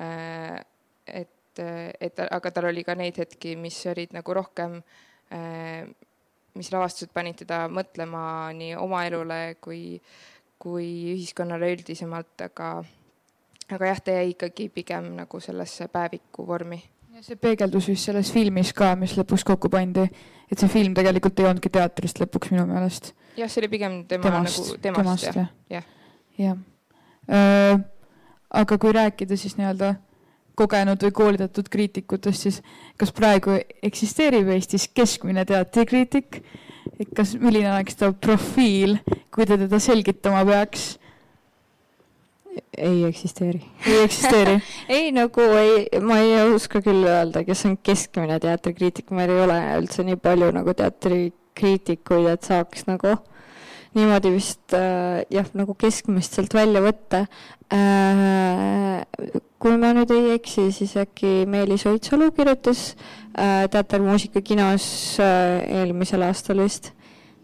[0.02, 0.56] Äh,
[1.06, 4.80] et, et aga tal oli ka neid hetki, mis olid nagu rohkem,
[5.30, 5.84] äh,
[6.58, 8.24] mis lavastused panid teda mõtlema
[8.56, 10.00] nii oma elule kui,
[10.58, 12.72] kui ühiskonnale üldisemalt, aga
[13.72, 16.82] aga jah, ta jäi ikkagi pigem nagu sellesse päeviku vormi.
[17.22, 20.08] Ja see peegeldus vist selles filmis ka, mis lõpuks kokku pandi,
[20.50, 23.12] et see film tegelikult ei olnudki teatrist lõpuks minu meelest.
[23.38, 25.86] jah, see oli pigem tema temast, nagu temast, temast jah, jah.
[26.42, 27.84] jah.
[28.62, 29.92] aga kui rääkida siis nii-öelda
[30.58, 32.58] kogenud või koolitatud kriitikutest, siis
[32.98, 33.54] kas praegu
[33.86, 36.42] eksisteerib Eestis keskmine teatrikriitik?
[37.14, 38.98] kas, milline oleks ta profiil,
[39.30, 40.96] kui te teda selgitama peaks?
[42.76, 43.62] Ei eksisteeri.
[43.86, 44.56] ei eksisteeri
[44.96, 49.58] ei, nagu ei, ma ei oska küll öelda, kes on keskmine teatrikriitik, meil ei ole
[49.80, 53.16] üldse nii palju nagu teatrikriitikuid, et saaks nagu
[53.96, 57.24] niimoodi vist äh, jah, nagu keskmist sealt välja võtta
[57.72, 59.02] äh,.
[59.62, 62.92] kui ma nüüd ei eksi, siis äkki Meelis Oidsalu kirjutas
[63.36, 64.84] äh, Teatermuusika kinos
[65.20, 66.92] äh, eelmisel aastal vist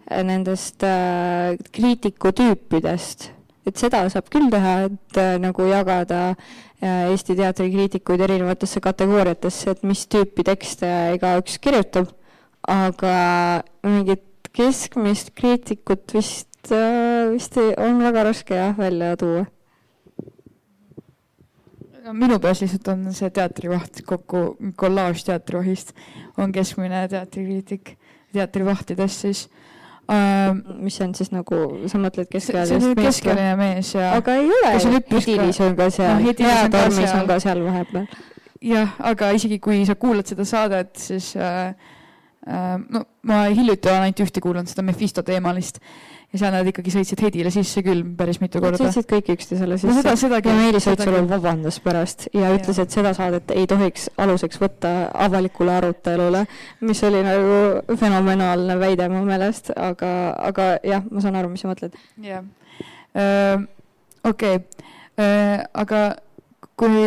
[0.09, 3.31] äh, nendest äh, kriitikutüüpidest
[3.69, 9.85] et seda saab küll teha, et äh, nagu jagada äh, Eesti teatrikriitikuid erinevatesse kategooriatesse, et
[9.87, 12.11] mis tüüpi tekste igaüks kirjutab,
[12.69, 13.19] aga
[13.87, 14.25] mingit
[14.57, 19.47] keskmist kriitikut vist äh,, vist on väga raske jah, välja tuua.
[22.09, 25.93] minu peas lihtsalt on see teatrivaht kokku, kollaaž teatrivahist
[26.41, 27.99] on keskmine teatrikriitik,
[28.33, 29.43] teatrivahtidest siis
[30.09, 33.01] Uh, mis on siis nagu, sa mõtled keskealisest meest?
[33.05, 34.15] keskealine mees ja.
[34.17, 38.07] aga ei ole, Hedilis on ka seal no,, Hea Tormis on ka seal vahepeal.
[38.71, 41.77] jah, aga isegi kui sa kuulad seda saadet, siis äh,
[42.49, 45.83] no ma hiljuti olen ainult ühte kuulanud, seda Mephisto teemalist
[46.33, 48.79] ja seal nad ikkagi sõitsid Hedile sisse küll päris mitu korda.
[48.81, 49.97] sõitsid kõik üksteisele sisse no,.
[50.03, 54.61] Seda, seda ja Meelis Oidsalu vabandas pärast ja ütles, et seda saadet ei tohiks aluseks
[54.61, 54.93] võtta
[55.27, 56.45] avalikule arutelule,
[56.85, 60.13] mis oli nagu fenomenaalne väide mu meelest, aga,
[60.51, 61.97] aga jah, ma saan aru, mis sa mõtled.
[62.25, 62.45] jah,
[64.29, 64.65] okei,
[65.85, 66.03] aga
[66.79, 67.05] kui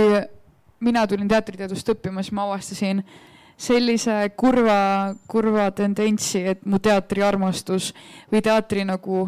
[0.82, 3.20] mina tulin teatriteadust õppima, siis ma avastasin äh,
[3.62, 7.92] sellise kurva, kurva tendentsi, et mu teatriarmastus
[8.32, 9.28] või teatri nagu,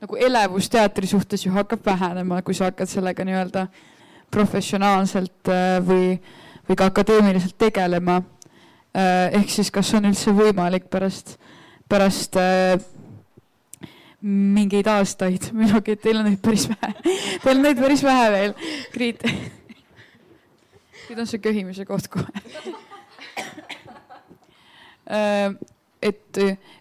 [0.00, 3.66] nagu elevus teatri suhtes ju hakkab vähenema, kui sa hakkad sellega nii-öelda
[4.30, 6.12] professionaalselt äh, või,
[6.68, 8.20] või ka akadeemiliselt tegelema.
[8.90, 11.38] Äh, ehk siis, kas on üldse võimalik pärast,
[11.90, 12.76] pärast äh,
[14.20, 16.92] mingeid aastaid, muidugi, teil on neid päris vähe,
[17.40, 18.54] teil on neid päris vähe veel,
[18.92, 19.24] Kriit
[21.10, 22.30] nüüd on see köhimise koht kohe
[25.10, 25.52] äh,
[26.00, 26.38] et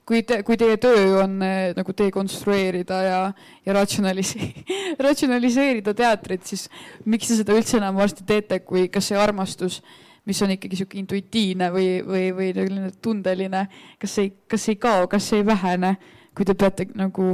[0.07, 3.17] kui te, kui teie töö on äh, nagu dekonstrueerida ja,
[3.65, 4.51] ja ratsionalise-,
[5.05, 6.67] ratsionaliseerida teatrit, siis
[7.05, 9.81] miks te seda üldse enam varsti teete, kui kas see armastus,
[10.29, 13.65] mis on ikkagi sihuke intuitiivne või, või, või selline tundeline,
[13.99, 15.95] kas ei, kas ei kao, kas ei vähene,
[16.37, 17.33] kui te peate nagu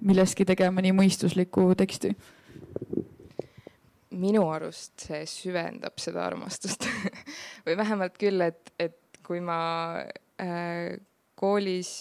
[0.00, 2.14] millestki tegema nii mõistuslikku teksti?
[4.18, 6.86] Minu arust see süvendab seda armastust
[7.66, 9.60] või vähemalt küll, et, et kui ma
[10.40, 10.96] äh,
[11.38, 11.92] koolis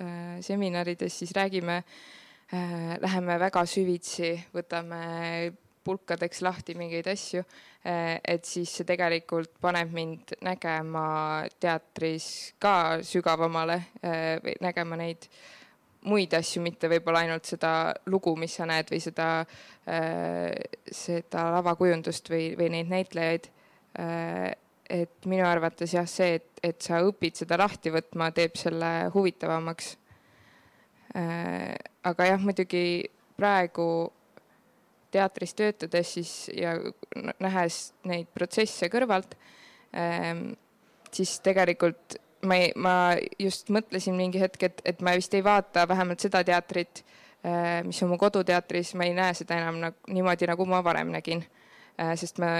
[0.00, 8.44] äh, seminarides siis räägime äh,, läheme väga süvitsi, võtame pulkadeks lahti mingeid asju äh,, et
[8.48, 11.08] siis see tegelikult paneb mind nägema
[11.60, 15.63] teatris ka sügavamale äh, või nägema neid äh,
[16.08, 20.52] muid asju, mitte võib-olla ainult seda lugu, mis sa näed või seda äh,,
[20.84, 23.48] seda lavakujundust või, või neid näitlejaid
[24.00, 24.52] äh,.
[24.90, 29.94] et minu arvates jah, see, et, et sa õpid seda lahti võtma, teeb selle huvitavamaks
[31.16, 31.72] äh,.
[32.04, 32.84] aga jah, muidugi
[33.38, 33.88] praegu
[35.14, 36.74] teatris töötades siis ja
[37.38, 39.36] nähes neid protsesse kõrvalt
[41.14, 42.94] siis tegelikult ma ei, ma
[43.38, 47.04] just mõtlesin mingi hetk, et, et ma vist ei vaata vähemalt seda teatrit,
[47.44, 51.12] äh, mis on mu koduteatris, ma ei näe seda enam nagu niimoodi, nagu ma varem
[51.14, 51.44] nägin.
[52.00, 52.58] Äh, sest ma,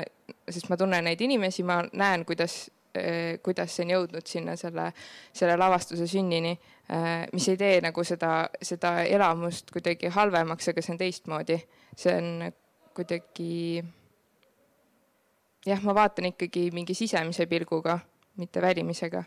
[0.51, 4.91] sest ma tunnen neid inimesi, ma näen, kuidas äh, kuidas see on jõudnud sinna selle,
[5.35, 6.55] selle lavastuse sünnini,
[7.33, 11.57] mis ei tee nagu seda, seda elamust kuidagi halvemaks, aga see on teistmoodi.
[11.97, 12.53] see on
[12.95, 13.83] kuidagi,
[15.67, 17.99] jah, ma vaatan ikkagi mingi sisemise pilguga,
[18.37, 19.25] mitte välimisega.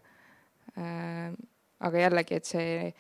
[0.75, 2.91] Aga jällegi, et see,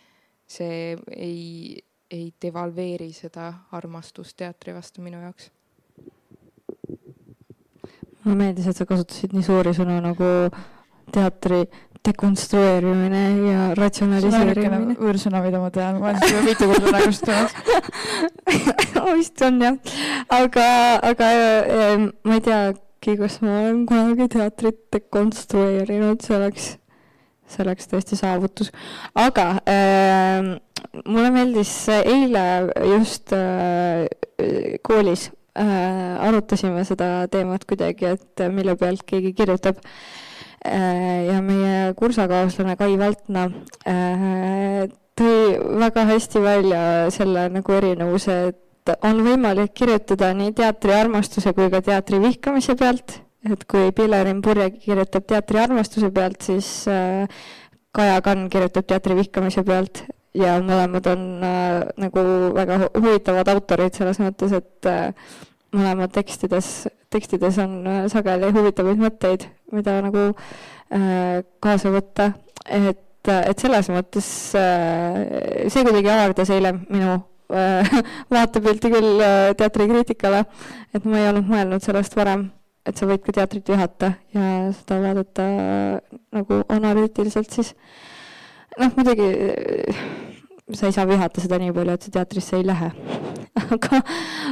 [0.47, 1.77] see ei,
[2.11, 5.51] ei devalveeri seda armastust teatri vastu minu jaoks.
[8.23, 10.31] Mulle meeldis, et sa kasutasid nii suuri sõnu nagu
[11.13, 11.61] teatri
[12.07, 14.95] dekonstrueerimine ja ratsionaliseerimine.
[14.99, 17.51] võõrsõna, mida ma tean, ma olen seda mitu korda ära kasutanud
[19.17, 19.77] vist on jah,
[20.33, 20.65] aga,
[21.09, 26.67] aga äh, ma ei teagi, kas ma olen kunagi teatrit dekonstrueerinud, see oleks,
[27.47, 28.71] see oleks tõesti saavutus.
[29.15, 30.53] aga äh,
[31.05, 32.43] mulle meeldis eile
[32.91, 34.05] just äh,
[34.83, 39.81] koolis äh, arutasime seda teemat kuidagi, et mille pealt keegi kirjutab
[40.65, 41.27] äh,.
[41.31, 43.49] ja meie kursakaaslane Kai Valtna
[43.87, 46.81] äh, tõi väga hästi välja
[47.13, 53.17] selle nagu erinevuse, et on võimalik kirjutada nii teatri armastuse kui ka teatri vihkamise pealt,
[53.47, 57.27] et kui Pillerin Purje kirjutab teatri armastuse pealt, siis äh,
[57.95, 60.03] Kaja Kann kirjutab teatri vihkamise pealt.
[60.37, 65.31] Ja mõlemad on äh, nagu väga huvitavad autorid selles mõttes, et äh,
[65.73, 72.31] mõlemad tekstides, tekstides on äh, sageli huvitavaid mõtteid, mida nagu äh, kaasa võtta,
[72.69, 74.29] et, et selles mõttes
[74.59, 77.15] äh, see kuidagi avardas eile minu
[77.49, 77.97] äh,
[78.35, 80.45] vaatepilti küll äh, teatrikriitikale,
[80.93, 82.49] et ma ei olnud mõelnud sellest varem,
[82.87, 84.45] et sa võid ka teatrit vihata ja
[84.77, 85.47] seda vaadata
[86.35, 87.73] nagu analüütiliselt, siis
[88.79, 89.27] noh, muidugi
[90.75, 92.91] sa ei saa vihata seda nii palju, et sa teatrisse ei lähe.
[93.57, 93.99] Aga,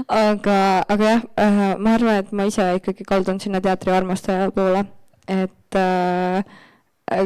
[0.09, 0.55] aga,
[0.89, 4.81] aga jah äh,, ma arvan, et ma ise ikkagi kaldun sinna teatriarmastaja poole,
[5.29, 6.41] et äh,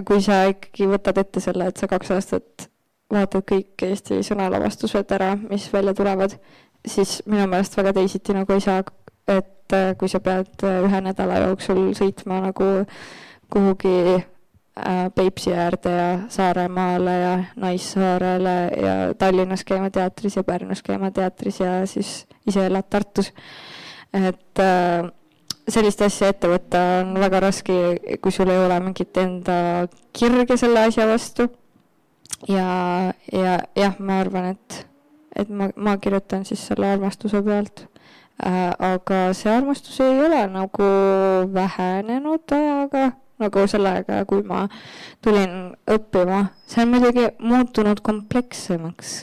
[0.05, 2.67] kui sa ikkagi võtad ette selle, et sa kaks aastat
[3.09, 6.35] vaatad kõik Eesti sõnalavastused ära, mis välja tulevad,
[6.85, 8.83] siis minu meelest väga teisiti nagu ei saa,
[9.29, 12.69] et äh, kui sa pead ühe nädala jooksul sõitma nagu
[13.49, 14.19] kuhugi
[14.87, 21.59] Äh, Peipsi äärde ja Saaremaale ja Naissaarele ja Tallinnas käima teatris ja Pärnus käima teatris
[21.59, 23.33] ja siis ise elad Tartus.
[24.13, 25.11] et äh,
[25.67, 27.73] sellist asja ette võtta on väga raske,
[28.21, 31.49] kui sul ei ole mingit enda kirge selle asja vastu.
[32.47, 34.87] ja, ja jah, ma arvan, et,
[35.35, 37.98] et ma, ma kirjutan siis selle armastuse pealt äh,.
[38.39, 40.91] Aga see armastus ei ole nagu
[41.53, 44.65] vähenenud ajaga nagu sellega, kui ma
[45.23, 49.13] tulin õppima, see on muidugi muutunud komplekssemaks.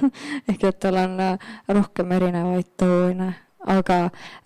[0.48, 3.34] Ehk et tal on äh, rohkem erinevaid toone,
[3.66, 3.98] aga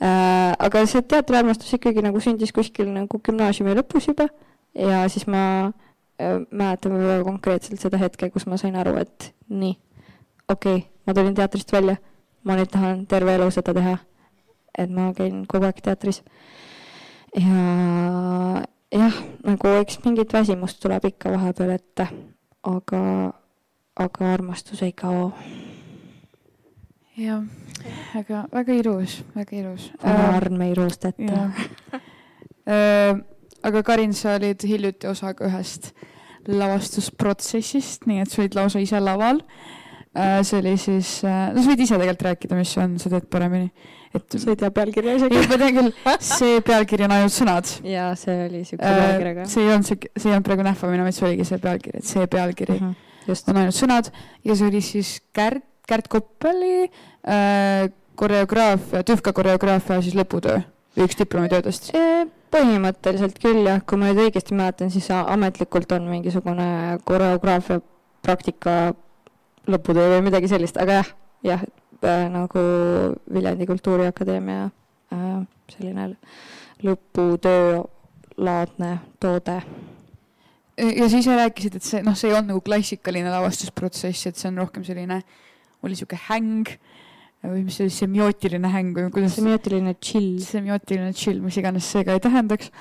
[0.03, 4.27] äh,, aga see teatriarmastus ikkagi nagu sündis kuskil nagu gümnaasiumi lõpus juba.
[4.75, 9.77] Ja siis ma äh, mäletan väga konkreetselt seda hetke, kus ma sain aru, et nii,
[10.51, 12.01] okei okay,, ma tulin teatrist välja,
[12.43, 13.99] ma nüüd tahan terve elu seda teha.
[14.78, 16.22] Et ma käin kogu aeg teatris
[17.37, 22.06] ja jah, nagu eks mingit väsimust tuleb ikka vahepeal ette,
[22.66, 23.02] aga,
[24.00, 25.30] aga armastus ei kao.
[27.20, 27.44] jah,
[28.18, 29.90] aga väga ilus, väga ilus.
[30.02, 31.50] ära Arn ei roosteta.
[33.62, 35.92] aga Karin, sa olid hiljuti osa ka ühest
[36.48, 39.42] lavastusprotsessist, nii et sa olid lausa ise laval.
[40.42, 43.70] see oli siis, no sa võid ise tegelikult rääkida, mis see on, sa teed paremini
[44.14, 45.42] et sa ei tea pealkirja isegi?
[45.51, 45.92] ma tean küll,
[46.33, 47.70] see pealkiri on ainult sõnad.
[47.87, 49.46] jaa, see oli siuke äh, pealkirjaga.
[49.53, 52.11] see ei olnud siuke, see ei olnud praegu nähvamine, vaid see oligi see pealkiri, et
[52.11, 53.49] see pealkiri uh -huh, just.
[53.49, 54.11] on ainult sõnad
[54.44, 57.87] ja see oli siis Kärt, Kärt Koppeli äh,
[58.18, 60.61] koreograafia, Tühka koreograafia siis lõputöö
[60.99, 62.27] üks diplomitöödest e,?
[62.51, 67.79] põhimõtteliselt küll jah, kui ma nüüd õigesti mäletan, siis ametlikult on mingisugune koreograafia
[68.27, 68.94] praktika
[69.70, 71.12] lõputöö või midagi sellist, aga jah,
[71.46, 71.62] jah,
[72.07, 72.65] äh, nagu
[73.33, 75.29] Viljandi Kultuuriakadeemia äh,
[75.73, 76.11] selline
[76.85, 77.81] lõputöö
[78.41, 79.61] laadne toode.
[80.81, 84.49] ja siis sa rääkisid, et see noh, see ei olnud nagu klassikaline lavastusprotsess, et see
[84.49, 85.21] on rohkem selline,
[85.85, 86.71] oli sihuke häng
[87.45, 89.37] või mis see oli, semiootiline häng või kuidas?
[89.39, 90.41] semiootiline chill.
[90.45, 92.73] semiootiline chill, mis iganes see ka ei tähendaks.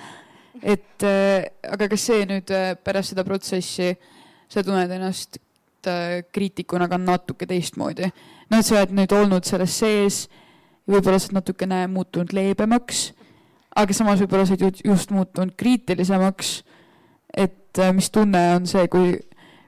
[0.62, 3.94] et äh, aga kas see nüüd äh, pärast seda protsessi
[4.50, 5.40] sa tunned ennast
[6.34, 8.10] kriitikuna ka natuke teistmoodi?
[8.50, 10.20] noh, et sa oled nüüd olnud selles sees,
[10.90, 13.10] võib-olla sa oled natukene muutunud leebemaks,
[13.78, 16.64] aga samas võib-olla sa oled just muutunud kriitilisemaks.
[17.38, 19.18] et äh, mis tunne on see, kui,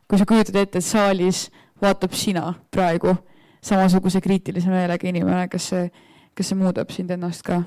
[0.09, 1.49] kui sa kujutad ette, et saalis
[1.81, 3.15] vaatab sina praegu
[3.61, 5.89] samasuguse kriitilise meelega inimene, kas see,
[6.33, 7.61] kas see muudab sind ennast ka,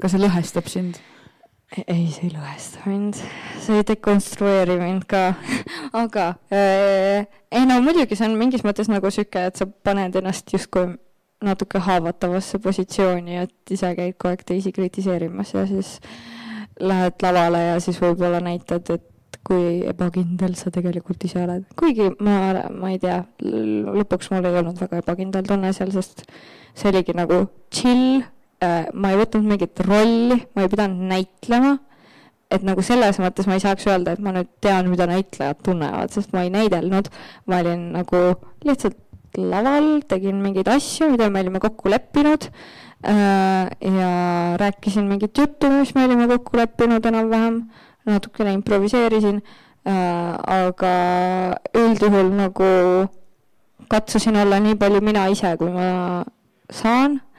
[0.00, 1.00] kas see lõhestab sind?
[1.82, 3.18] Ei, see ei lõhesta mind,
[3.62, 5.22] see ei dekonstrueeri mind ka
[6.04, 10.52] aga äh, ei no muidugi see on mingis mõttes nagu sihuke, et sa paned ennast
[10.54, 10.94] justkui
[11.44, 15.98] natuke haavatavasse positsiooni, et ise käid kogu aeg teisi kritiseerimas ja siis
[16.80, 19.10] lähed lavale ja siis võib-olla näitad, et
[19.44, 21.66] kui ebakindel sa tegelikult ise oled.
[21.78, 26.24] kuigi ma, ma ei tea, lõpuks mul ei olnud väga ebakindel tunne seal, sest
[26.74, 27.44] see oligi nagu
[27.74, 28.22] chill
[28.94, 31.76] ma ei võtnud mingit rolli, ma ei pidanud näitlema,
[32.54, 36.12] et nagu selles mõttes ma ei saaks öelda, et ma nüüd tean, mida näitlejad tunnevad,
[36.14, 37.10] sest ma ei näidelnud,
[37.50, 38.22] ma olin nagu
[38.66, 39.00] lihtsalt
[39.38, 42.48] laval, tegin mingeid asju, mida me olime kokku leppinud.
[43.04, 44.10] Äh, ja
[44.60, 47.64] rääkisin mingit juttu, mis me olime kokku leppinud enam-vähem.
[48.06, 49.42] Natukene improviseerisin.
[49.84, 50.94] Äh,, aga
[51.76, 52.68] üldjuhul nagu
[53.88, 56.24] katsusin olla nii palju mina ise, kui ma
[56.72, 57.20] saan.
[57.20, 57.33] äh,.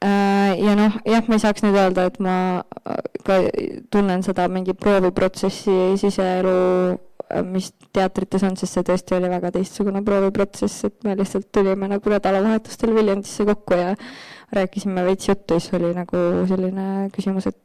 [0.00, 2.34] Ja noh, jah, ma ei saaks nüüd öelda, et ma
[2.88, 3.38] äh, ka
[3.92, 6.54] tunnen seda mingi prooviprotsessi siseelu,
[7.26, 11.90] äh, mis teatrites on, sest see tõesti oli väga teistsugune prooviprotsess, et me lihtsalt tulime
[11.90, 13.94] nagu nädalavahetustel Viljandisse kokku ja
[14.56, 17.60] rääkisime veits juttu, siis oli nagu selline küsimus, et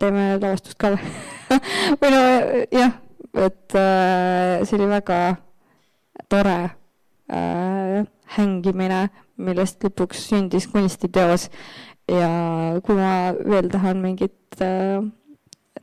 [0.00, 1.14] teeme lavastust ka või?
[2.00, 2.22] Või no
[2.74, 2.96] jah,
[3.46, 5.20] et äh, see oli väga
[6.32, 6.58] tore
[7.32, 8.06] äh,
[8.36, 9.06] hängimine,
[9.36, 11.48] millest lõpuks sündis kunstiteos
[12.10, 12.30] ja
[12.86, 15.02] kui ma veel tahan mingit äh,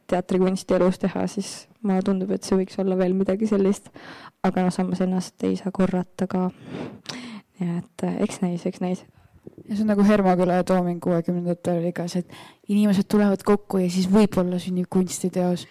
[0.07, 3.89] teatrikunsti elus teha, siis mulle tundub, et see võiks olla veel midagi sellist.
[4.43, 6.49] aga noh, samas ennast ei saa korrata ka.
[7.59, 9.03] nii et äh, eks näis, eks näis
[9.67, 13.81] ja see on nagu Hermaküla ja Tooming kuuekümnendatel oli ka see, et inimesed tulevad kokku
[13.83, 15.67] ja siis võib-olla sünnib kunstiteos.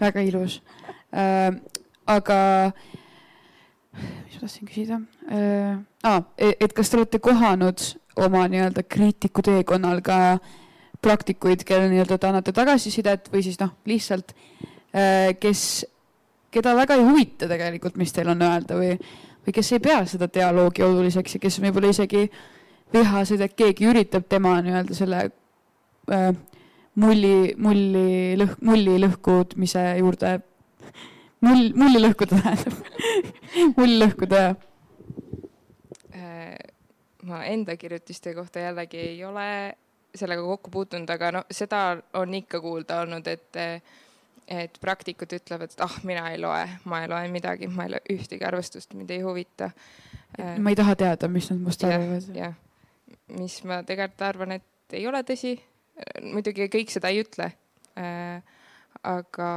[0.00, 0.60] väga ilus
[1.14, 1.54] äh,.
[2.06, 2.38] aga,
[3.92, 5.00] mis ma tahtsin küsida?
[5.26, 7.82] Ah, et kas te olete kohanud
[8.22, 10.38] oma nii-öelda kriitiku teekonnal ka
[11.02, 15.84] praktikuid, kellele nii-öelda te annate tagasisidet või siis noh, lihtsalt äh, kes,
[16.54, 18.94] keda väga ei huvita tegelikult, mis teil on öelda või,
[19.44, 22.26] või kes ei pea seda dialoogi oluliseks ja kes võib-olla isegi
[22.94, 26.30] vihased, et keegi üritab tema nii-öelda selle äh,
[27.02, 30.38] mulli, mulli lõhk, mulli lõhkumise juurde,
[31.44, 32.82] mull, mulli lõhkuda tähendab.
[33.76, 34.56] Mulli lõhkuda, jah
[37.26, 39.76] ma enda kirjutiste kohta jällegi ei ole
[40.16, 43.62] sellega kokku puutunud, aga no seda on ikka kuulda olnud, et
[44.46, 48.14] et praktikud ütlevad, et ah, mina ei loe, ma ei loe midagi, ma ei loe
[48.14, 49.70] ühtegi arvestust, mind ei huvita.
[50.58, 52.28] ma ei taha teada, mis nad must arvavad.
[52.34, 52.54] jah,
[53.34, 55.56] mis ma tegelikult arvan, et ei ole tõsi.
[56.22, 57.50] muidugi kõik seda ei ütle
[59.02, 59.48] aga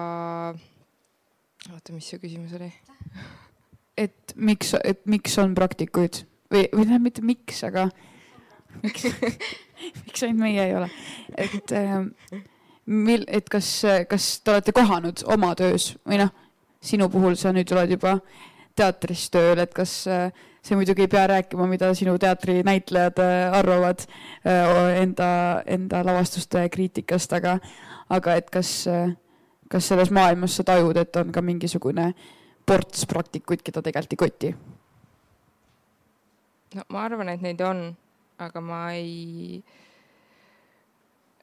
[1.74, 2.70] oota, mis su küsimus oli?
[4.00, 7.90] et miks, et miks on praktikuid või, või tähendab mitte miks, aga
[8.84, 9.08] miks
[10.06, 10.92] miks ainult meie ei ole,
[11.38, 11.98] et äh,
[12.90, 13.72] mil-, et kas,
[14.10, 16.34] kas te olete kohanud oma töös või noh,
[16.82, 18.18] sinu puhul sa nüüd oled juba
[18.80, 20.30] teatris tööl, et kas äh,
[20.66, 25.30] see muidugi ei pea rääkima, mida sinu teatrinäitlejad äh, arvavad äh, enda,
[25.68, 27.58] enda lavastuste kriitikast, aga,
[28.10, 28.74] aga et kas,
[29.70, 32.12] kas selles maailmas sa tajud, et on ka mingisugune
[32.70, 34.54] ports praktikuid, keda tegelikult ei koti?
[36.76, 37.88] No ma arvan, et neid on,
[38.40, 39.60] aga ma ei,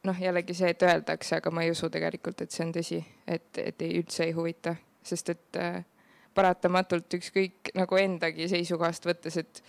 [0.06, 3.50] noh, jällegi see, et öeldakse, aga ma ei usu tegelikult, et see on tõsi, et,
[3.62, 5.80] et ei üldse ei huvita, sest et äh,
[6.36, 9.62] paratamatult ükskõik nagu endagi seisukohast võttes, et,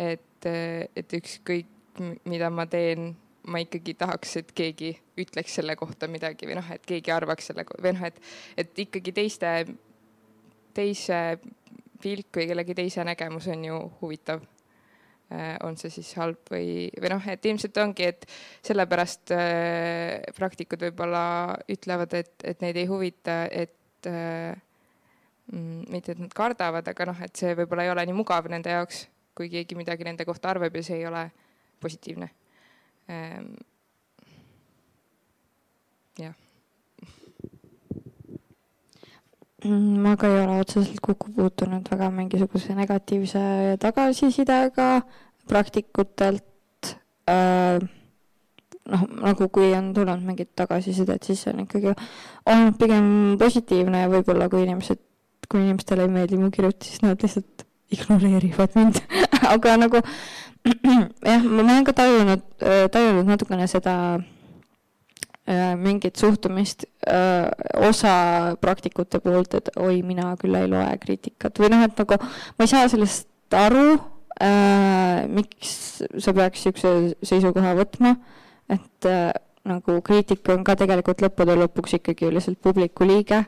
[0.00, 0.50] et,
[0.96, 1.70] et ükskõik,
[2.30, 3.12] mida ma teen,
[3.50, 7.66] ma ikkagi tahaks, et keegi ütleks selle kohta midagi või noh, et keegi arvaks selle
[7.72, 8.20] või noh, et,
[8.56, 9.50] et ikkagi teiste,
[10.74, 11.18] teise
[12.02, 14.42] pilk või kellegi teise nägemus on ju huvitav.
[14.42, 14.51] äh,
[15.64, 18.26] on see siis halb või, või noh, et ilmselt ongi, et
[18.66, 21.24] sellepärast äh, praktikud võib-olla
[21.72, 24.52] ütlevad, et, et neid ei huvita, et äh,
[25.52, 28.72] Mm, mitte, et nad kardavad, aga noh, et see võib-olla ei ole nii mugav nende
[28.72, 29.02] jaoks,
[29.36, 31.26] kui keegi midagi nende kohta arvab ja see ei ole
[31.82, 32.28] positiivne.
[33.12, 33.50] Ehm,
[36.22, 36.38] jah.
[39.51, 43.42] Mm, ma ka ei ole otseselt kokku puutunud väga mingisuguse negatiivse
[43.82, 44.88] tagasisidega
[45.48, 46.90] praktikutelt
[47.30, 47.78] äh,
[48.90, 53.08] noh, nagu kui on tulnud mingit tagasisidet, siis see on ikkagi olnud pigem
[53.38, 55.02] positiivne ja võib-olla kui inimesed
[55.48, 59.02] kui inimestele ei meeldi mu kirjutis, siis nad lihtsalt ignoreerivad mind.
[59.54, 60.00] Aga nagu
[61.28, 64.31] jah, ma olen ka tajunud, äh, tajunud natukene seda äh,
[65.76, 67.48] mingit suhtumist äh,
[67.82, 72.62] osa praktikute poolt, et oi, mina küll ei loe kriitikat või noh, et nagu ma
[72.62, 73.26] ei saa sellest
[73.58, 73.96] aru
[74.38, 78.14] äh,, miks sa peaks niisuguse seisukoha võtma,
[78.70, 79.32] et äh,
[79.66, 83.44] nagu kriitik on ka tegelikult lõppude lõpuks ikkagi üldiselt publiku liige.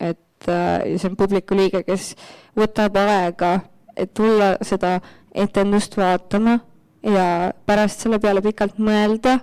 [0.00, 2.12] et äh, see on publiku liige, kes
[2.56, 3.58] võtab aega,
[3.96, 4.98] et tulla seda
[5.34, 6.58] etendust vaatama
[7.00, 9.38] ja pärast selle peale pikalt mõelda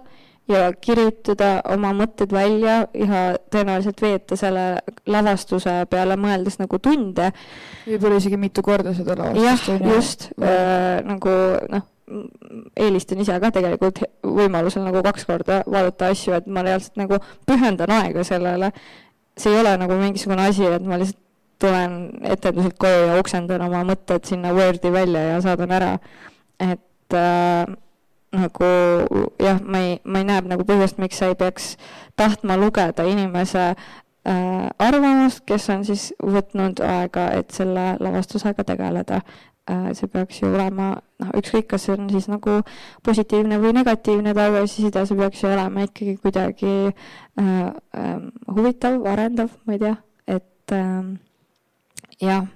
[0.50, 3.22] ja kirjutada oma mõtted välja ja
[3.54, 4.66] tõenäoliselt veeta selle
[5.08, 7.32] lavastuse peale mõeldes nagu tunde.
[7.86, 9.70] võib-olla isegi mitu korda seda lavastust.
[9.70, 11.36] jah, just äh, nagu
[11.72, 11.88] noh,
[12.76, 17.94] eelistan ise ka tegelikult võimalusel nagu kaks korda vaadata asju, et ma reaalselt nagu pühendan
[18.02, 18.72] aega sellele.
[19.38, 21.20] see ei ole nagu mingisugune asi, et ma lihtsalt
[21.62, 25.92] tulen etenduselt koju ja oksendan oma mõtted sinna Wordi välja ja saadan ära.
[26.60, 27.66] et äh,
[28.32, 28.68] nagu
[29.40, 31.76] jah, ma ei, ma ei näe nagu põhjust, miks sa ei peaks
[32.20, 39.22] tahtma lugeda inimese äh, arvamust, kes on siis võtnud aega, et selle lavastusega tegeleda
[39.70, 39.92] äh,.
[39.98, 42.62] see peaks ju olema, noh, ükskõik, kas see on siis nagu
[43.04, 48.16] positiivne või negatiivne tagasiside, see peaks ju olema ikkagi kuidagi äh, äh,
[48.48, 49.96] huvitav, arendav, ma ei tea,
[50.40, 51.14] et äh,
[52.24, 52.48] jah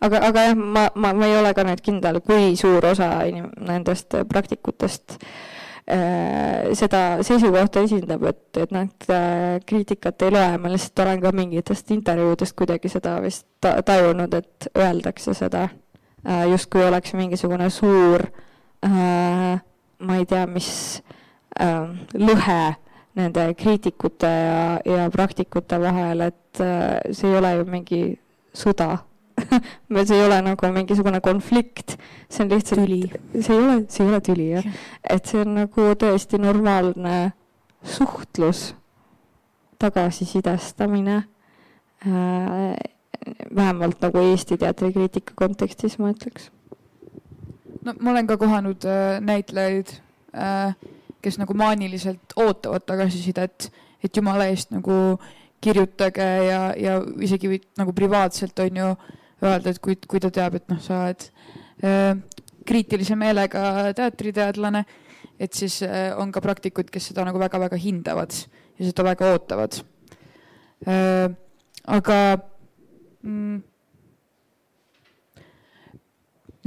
[0.00, 3.50] aga, aga jah, ma, ma, ma ei ole ka nüüd kindel, kui suur osa inim-,
[3.68, 11.04] nendest praktikutest äh, seda seisukohta esindab, et, et nad äh, kriitikat ei loe, ma lihtsalt
[11.06, 17.16] olen ka mingitest intervjuudest kuidagi seda vist ta, tajunud, et öeldakse seda äh, justkui oleks
[17.18, 18.28] mingisugune suur
[18.86, 19.58] äh,
[19.98, 20.70] ma ei tea, mis
[21.58, 22.60] äh, lõhe
[23.18, 28.02] nende kriitikute ja, ja praktikute vahel, et äh, see ei ole ju mingi
[28.54, 28.98] sõda
[30.06, 31.96] see ei ole nagu mingisugune konflikt,
[32.28, 33.00] see on lihtsalt tüli.
[33.40, 34.68] see ei ole, see ei ole tüli jah,
[35.10, 37.16] et see on nagu tõesti normaalne
[37.82, 38.74] suhtlus,
[39.78, 41.16] tagasisidestamine
[42.06, 42.76] äh,.
[43.54, 46.50] vähemalt nagu Eesti teatrikriitika kontekstis ma ütleks.
[47.84, 49.98] no ma olen ka kohanud äh, näitlejaid
[50.34, 50.74] äh,,
[51.22, 53.72] kes nagu maaniliselt ootavad tagasisidet,
[54.04, 55.18] et jumala eest nagu
[55.60, 58.90] kirjutage ja, ja isegi nagu privaatselt on ju
[59.42, 61.28] öelda, et kui, kui ta teab, et noh, sa oled
[61.86, 62.12] äh,
[62.68, 64.84] kriitilise meelega teatriteadlane,
[65.38, 68.34] et siis äh, on ka praktikud, kes seda nagu väga-väga hindavad
[68.78, 69.80] ja seda väga ootavad
[70.86, 71.30] äh,.
[71.88, 72.18] aga
[73.22, 73.62] mm,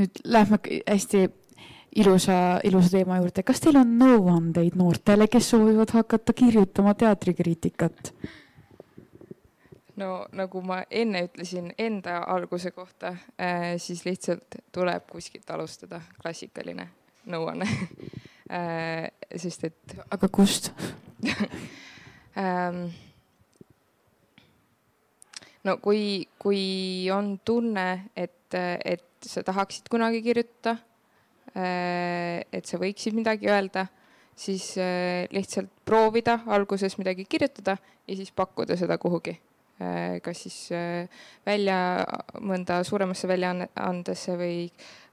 [0.01, 1.27] nüüd lähme hästi
[1.95, 3.43] ilusa, ilusa teema juurde.
[3.43, 8.13] kas teil on nõuandeid noortele, kes soovivad hakata kirjutama teatrikriitikat?
[10.01, 16.87] No nagu ma enne ütlesin enda alguse kohta äh,, siis lihtsalt tuleb kuskilt alustada, klassikaline
[17.31, 17.67] nõuanne
[18.57, 19.95] äh, sest et.
[20.09, 20.71] aga kust
[22.41, 22.87] ähm,
[25.67, 26.63] no kui, kui
[27.13, 30.77] on tunne, et, et sa tahaksid kunagi kirjutada
[31.53, 33.85] äh,, et sa võiksid midagi öelda,
[34.41, 34.73] siis
[35.29, 37.75] lihtsalt proovida alguses midagi kirjutada
[38.07, 39.35] ja siis pakkuda seda kuhugi
[40.23, 41.77] kas siis äh, välja
[42.39, 44.55] mõnda suuremasse väljaandesse või,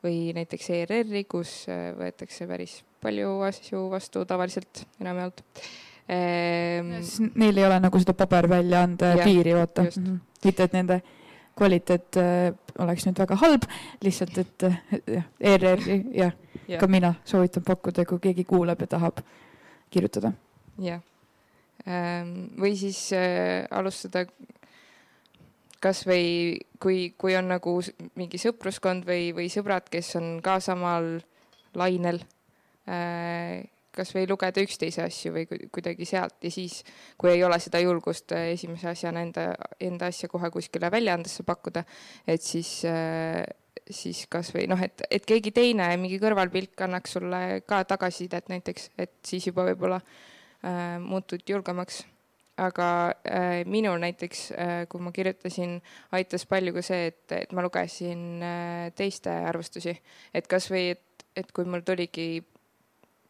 [0.05, 5.45] või näiteks ERR-i, kus äh, võetakse päris palju asju vastu tavaliselt enamjaolt
[6.09, 6.97] ehm,.
[7.39, 9.87] Neil ei ole nagu seda paberväljaande piiri, vaata.
[9.87, 10.19] -hmm.
[10.45, 11.01] mitte, et nende
[11.59, 13.65] kvaliteet äh, oleks nüüd väga halb,
[14.05, 14.69] lihtsalt et
[15.07, 16.35] jah, ERR-i jah
[16.69, 19.23] ja., ka mina soovitan pakkuda, kui keegi kuulab ja tahab
[19.91, 20.33] kirjutada.
[20.79, 21.01] jah
[21.87, 24.27] ähm,, või siis äh, alustada
[25.83, 27.79] kasvõi kui, kui on nagu
[28.19, 31.19] mingi sõpruskond või, või sõbrad, kes on ka samal
[31.79, 32.23] lainel
[32.89, 33.67] äh,,
[33.99, 36.83] kasvõi lugeda üksteise asju või kuidagi sealt ja siis,
[37.19, 39.49] kui ei ole seda julgust äh, esimese asjana enda,
[39.83, 41.85] enda asja kohe kuskile väljaandesse pakkuda,
[42.27, 43.43] et siis äh,
[43.91, 49.15] siis kasvõi noh, et, et keegi teine, mingi kõrvalpilk annaks sulle ka tagasisidet näiteks, et
[49.27, 52.05] siis juba võib-olla äh, muutud julgemaks
[52.59, 52.89] aga
[53.23, 55.79] äh, minul näiteks äh,, kui ma kirjutasin,
[56.17, 59.95] aitas palju ka see, et, et ma lugesin äh, teiste arvustusi,
[60.35, 62.29] et kasvõi, et, et kui mul tuligi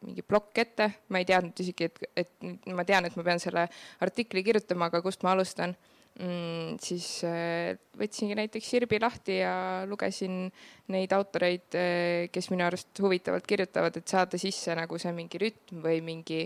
[0.05, 3.65] mingi plokk ette, ma ei teadnud isegi, et, et ma tean, et ma pean selle
[4.05, 5.75] artikli kirjutama, aga kust ma alustan
[6.15, 9.53] mm,, siis äh, võtsingi näiteks Sirbi lahti ja
[9.89, 10.47] lugesin
[10.93, 15.83] neid autoreid, äh, kes minu arust huvitavalt kirjutavad, et saada sisse nagu see mingi rütm
[15.83, 16.45] või mingi,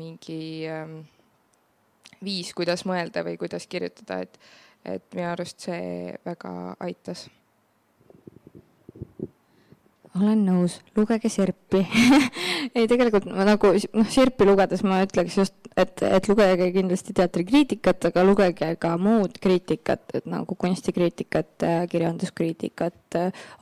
[0.00, 1.00] mingi ähm,
[2.24, 4.40] viis, kuidas mõelda või kuidas kirjutada, et,
[4.84, 7.28] et minu arust see väga aitas.
[10.18, 11.84] olen nõus, lugege Sirpi
[12.76, 18.08] ei, tegelikult ma nagu noh, Sirpi lugedes ma ütleks just, et, et lugege kindlasti teatrikriitikat,
[18.10, 23.18] aga lugege ka muud kriitikat, et nagu kunstikriitikat, kirjanduskriitikat,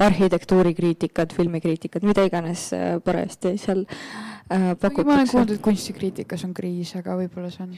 [0.08, 5.04] arhitektuurikriitikat, filmikriitikat, mida iganes äh, parajasti seal äh, pakutakse.
[5.04, 7.76] ma olen kuulnud, et kunstikriitikas on kriis, aga võib-olla see on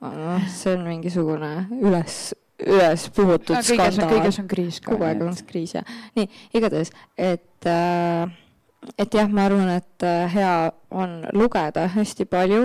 [0.00, 2.20] noh, see on mingisugune üles
[2.60, 4.10] üles puhutud no, skandaal.
[4.10, 4.92] kõiges on kriis ka.
[4.92, 5.84] kogu aeg on kriis ja
[6.16, 8.30] nii, igatahes, et äh,
[9.00, 10.54] et jah, ma arvan, et äh, hea
[10.90, 12.62] on lugeda hästi palju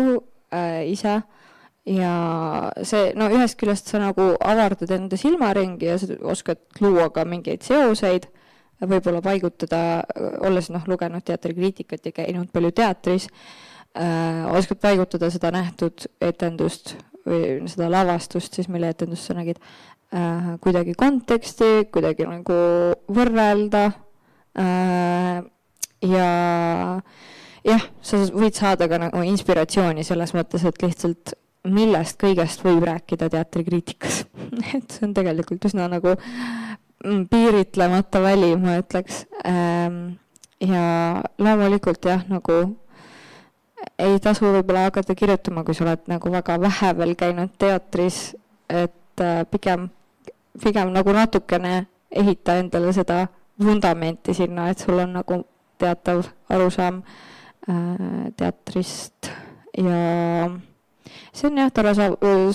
[0.55, 1.19] äh, ise
[1.86, 2.13] ja
[2.81, 7.65] see, no ühest küljest sa nagu avardad enda silmaringi ja sa oskad luua ka mingeid
[7.65, 8.25] seoseid,
[8.81, 10.03] võib-olla paigutada,
[10.43, 13.29] olles noh, lugenud teatrikriitikat ja käinud palju teatris
[13.95, 16.95] äh,, oskad paigutada seda nähtud etendust
[17.26, 19.59] või seda lavastust siis, mille etendust sa nägid
[20.13, 22.59] äh,, kuidagi konteksti, kuidagi nagu
[23.11, 23.86] võrrelda
[24.59, 25.39] äh,
[26.05, 26.30] ja
[27.65, 33.30] jah, sa võid saada ka nagu inspiratsiooni selles mõttes, et lihtsalt millest kõigest võib rääkida
[33.34, 34.23] teatrikriitikas
[34.78, 40.17] et see on tegelikult üsna nagu mm, piiritlemata väli, ma ütleks ähm,.
[40.61, 40.86] ja
[41.41, 42.61] loomulikult jah, nagu
[43.99, 48.36] ei tasu võib-olla hakata kirjutama, kui sa oled nagu väga vähe veel käinud teatris,
[48.69, 49.89] et äh, pigem,
[50.61, 53.25] pigem nagu natukene ehita endale seda
[53.61, 55.41] vundamenti sinna, et sul on nagu
[55.79, 57.01] teatav arusaam
[57.69, 59.31] äh, teatrist.
[59.77, 60.49] Ja
[61.36, 61.91] see on jah, tore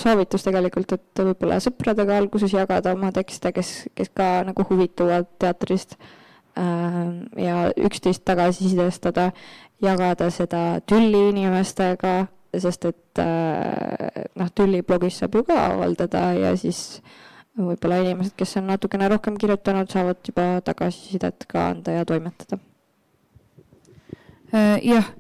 [0.01, 5.97] soovitus tegelikult, et võib-olla sõpradega alguses jagada oma tekste, kes, kes ka nagu huvituvad teatrist
[5.97, 7.03] äh,
[7.41, 9.31] ja üksteist tagasisidestada
[9.83, 12.15] jagada seda tülli inimestega,
[12.57, 17.01] sest et äh, noh, tülli blogis saab ju ka avaldada ja siis
[17.61, 22.61] võib-olla inimesed, kes on natukene rohkem kirjutanud, saavad juba tagasisidet ka anda ja toimetada.
[24.51, 25.11] Äh, jah,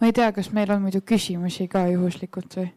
[0.00, 2.70] ma ei tea, kas meil on muidu küsimusi ka juhuslikult või?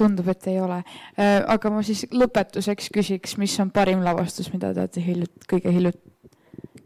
[0.00, 0.78] tundub, et ei ole.
[1.20, 5.74] Äh, aga ma siis lõpetuseks küsiks, mis on parim lavastus, mida te olete hiljuti, kõige
[5.74, 6.09] hiljuti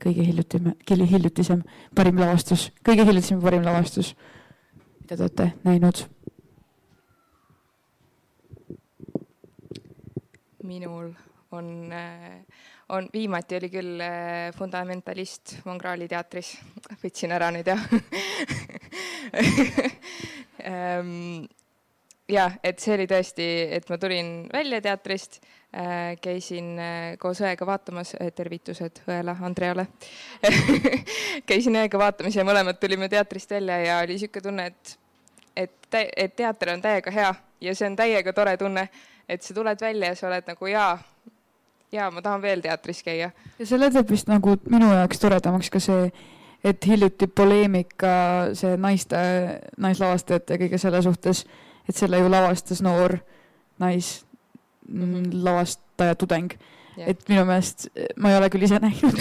[0.05, 1.63] kõige hiljutim, hiljutisem
[1.97, 4.15] parim lavastus, kõige hiljutisem parim lavastus,
[5.01, 6.05] mida te olete näinud?
[10.65, 11.11] minul
[11.53, 11.67] on,
[12.89, 16.55] on, viimati oli küll eh, Fundamentalist Mongraali teatris,
[17.03, 17.85] võtsin ära nüüd jah.
[20.65, 21.43] Ehm,
[22.31, 23.45] jah, et see oli tõesti,
[23.77, 25.54] et ma tulin välja teatrist Äh,
[26.23, 29.87] käisin äh, koos õega vaatamas, äh, tervitused õele Andreale
[31.49, 34.99] käisin õega vaatamas ja mõlemad tulime teatrist välja ja oli niisugune tunne, et,
[35.57, 38.87] et, et teater on täiega hea ja see on täiega tore tunne,
[39.29, 40.93] et sa tuled välja ja sa oled nagu jaa,
[41.93, 43.31] jaa, ma tahan veel teatris käia.
[43.59, 46.11] ja selle teeb vist nagu minu jaoks toredamaks ka see,
[46.65, 48.15] et hiljuti poleemika
[48.55, 49.19] see naiste,
[49.77, 51.43] naislavastajate kõige selle suhtes,
[51.89, 53.19] et selle ju lavastas noor
[53.83, 54.21] nais
[54.89, 55.45] mm -hmm.
[55.45, 56.53] lavastaja tudeng
[56.99, 57.09] yeah..
[57.11, 59.19] et minu meelest, ma ei ole küll ise näinud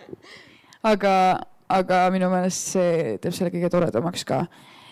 [0.92, 1.14] aga,
[1.68, 4.44] aga minu meelest see teeb selle kõige toredamaks ka.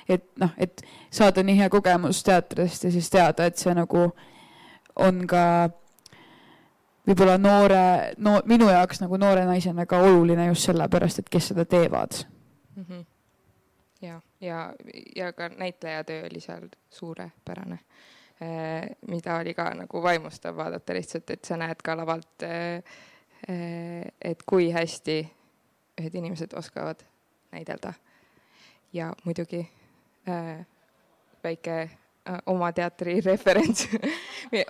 [0.08, 4.08] et noh, et saada nii hea kogemus teatrist ja siis teada, et see nagu
[4.96, 5.44] on ka
[7.08, 11.64] võib-olla noore, no minu jaoks nagu noore naisena ka oluline just sellepärast, et kes seda
[11.64, 12.24] teevad
[12.76, 12.84] mm.
[12.84, 13.04] -hmm.
[14.02, 14.72] ja, ja,
[15.16, 18.27] ja ka näitlejatöö oli seal suurepärane Äh,
[19.10, 22.82] mida oli ka nagu vaimustav vaadata lihtsalt, et sa näed ka lavalt, äh,
[23.50, 25.18] äh, et kui hästi
[25.98, 27.02] ühed inimesed oskavad
[27.52, 27.92] näidelda.
[28.92, 29.68] ja muidugi
[31.44, 31.90] väike
[32.46, 33.88] oma teatri referents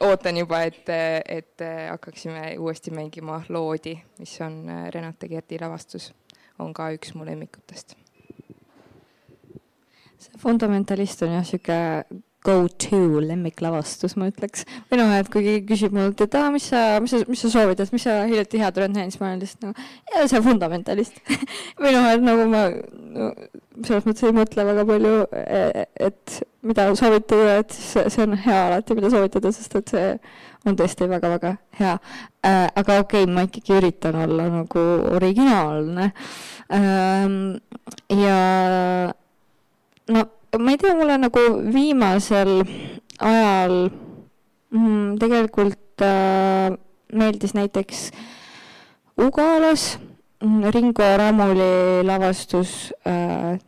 [0.01, 0.89] ootan juba, et,
[1.29, 4.64] et hakkaksime uuesti mängima Loodi, mis on
[4.95, 6.12] Renate Kerdi lavastus,
[6.59, 7.95] on ka üks mu lemmikutest.
[10.19, 11.77] see fundamentalist on jah, sihuke
[12.47, 14.64] go-to lemmiklavastus, ma ütleks.
[14.91, 17.51] või noh, et kui keegi küsib mult, et aa, mis sa, mis sa, mis sa
[17.53, 20.47] soovitad, mis sa hiljuti head oled näinud, siis ma olen lihtsalt nagu, jaa, see on
[20.47, 21.18] fundamentalist
[21.82, 23.32] või noh, et nagu ma no,
[23.82, 28.62] selles mõttes ei mõtle väga palju, e, et mida soovitada, et siis see on hea
[28.68, 30.09] alati, mida soovitada, sest et see
[30.66, 31.99] on tõesti väga-väga hea
[32.47, 32.66] äh,.
[32.66, 36.11] aga okei okay,, ma ikkagi üritan olla nagu originaalne
[36.74, 37.39] ähm,.
[38.14, 38.41] ja
[40.14, 40.26] no
[40.57, 42.63] ma ei tea, mulle nagu viimasel
[43.19, 43.91] ajal
[44.73, 46.73] mm, tegelikult äh,
[47.13, 48.11] meeldis näiteks
[49.19, 49.99] Ugalas
[50.41, 53.59] mm, Ringo Ramuli lavastus äh,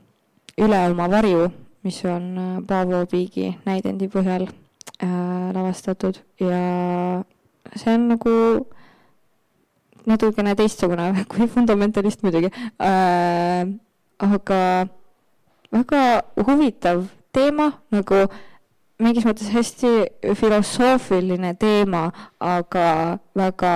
[0.60, 1.46] Üle oma varju,
[1.84, 6.60] mis on äh, Paavo Piigi näidendi põhjal äh, lavastatud ja
[7.76, 8.34] see on nagu
[10.08, 13.68] natukene teistsugune kui fundamentalist muidugi äh,.
[14.20, 14.60] aga
[15.72, 18.24] väga huvitav teema nagu
[19.00, 19.90] mingis mõttes hästi
[20.36, 22.08] filosoofiline teema,
[22.40, 23.74] aga väga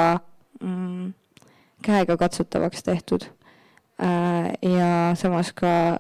[0.61, 1.13] mm,
[1.85, 3.29] käegakatsutavaks tehtud
[4.03, 4.53] äh,.
[4.63, 5.99] ja samas ka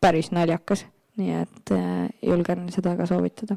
[0.00, 0.86] päris naljakas,
[1.20, 3.56] nii et äh, julgen seda ka soovitada.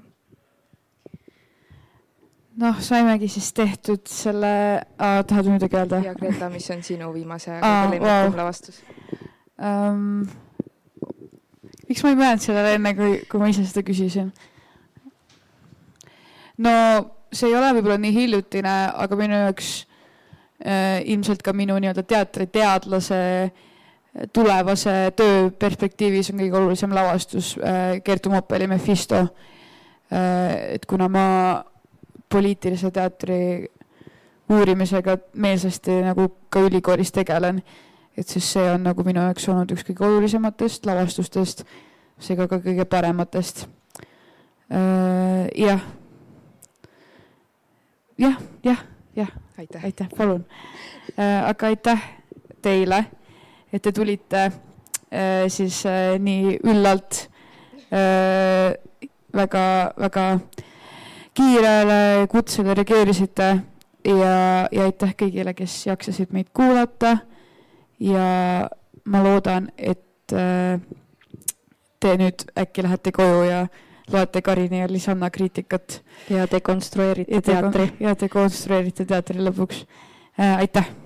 [2.60, 4.56] noh, saimegi siis tehtud selle,
[4.98, 6.02] tahad midagi öelda?
[6.04, 8.38] ja Greta, mis on sinu viimase lemmikum wow.
[8.38, 8.84] lavastus
[9.58, 10.26] um,?
[11.94, 14.32] Miks ma ei mõelnud sellele enne, kui, kui ma ise seda küsisin?
[16.66, 16.74] no
[17.34, 18.74] see ei ole võib-olla nii hiljutine,
[19.06, 19.70] aga minu jaoks
[20.66, 23.22] äh, ilmselt ka minu nii-öelda teatriteadlase
[24.34, 30.76] tulevase töö perspektiivis on kõige olulisem lavastus äh, Kertu Moppeli Mephisto äh,.
[30.78, 31.28] et kuna ma
[32.30, 33.70] poliitilise teatri
[34.54, 37.62] uurimisega meelsasti nagu ka ülikoolis tegelen,
[38.18, 41.66] et siis see on nagu minu jaoks olnud üks kõige olulisematest lavastustest,
[42.22, 43.66] seega ka kõige parematest
[44.70, 45.50] äh,.
[45.58, 45.82] jah
[48.18, 48.86] jah, jah,
[49.16, 50.46] jah, aitäh, aitäh, palun
[51.18, 51.50] äh,.
[51.50, 52.08] aga aitäh
[52.62, 53.04] teile,
[53.74, 55.84] et te tulite äh, siis
[56.20, 57.26] nii üllalt
[57.92, 58.74] äh,
[59.34, 59.66] väga,
[59.98, 60.26] väga
[61.34, 63.50] kiirele kutsele reageerisite
[64.06, 64.34] ja,
[64.72, 67.18] ja aitäh kõigile, kes jaksasid meid kuulata.
[68.04, 68.70] Ja
[69.06, 70.80] ma loodan, et äh,
[72.00, 73.62] te nüüd äkki lähete koju ja
[74.12, 76.02] loete Karini ja Lisanna kriitikat.
[76.30, 77.92] ja dekonstrueerite teatri.
[78.00, 79.86] ja dekonstrueerite teatri lõpuks
[80.40, 80.58] äh,.
[80.58, 81.03] aitäh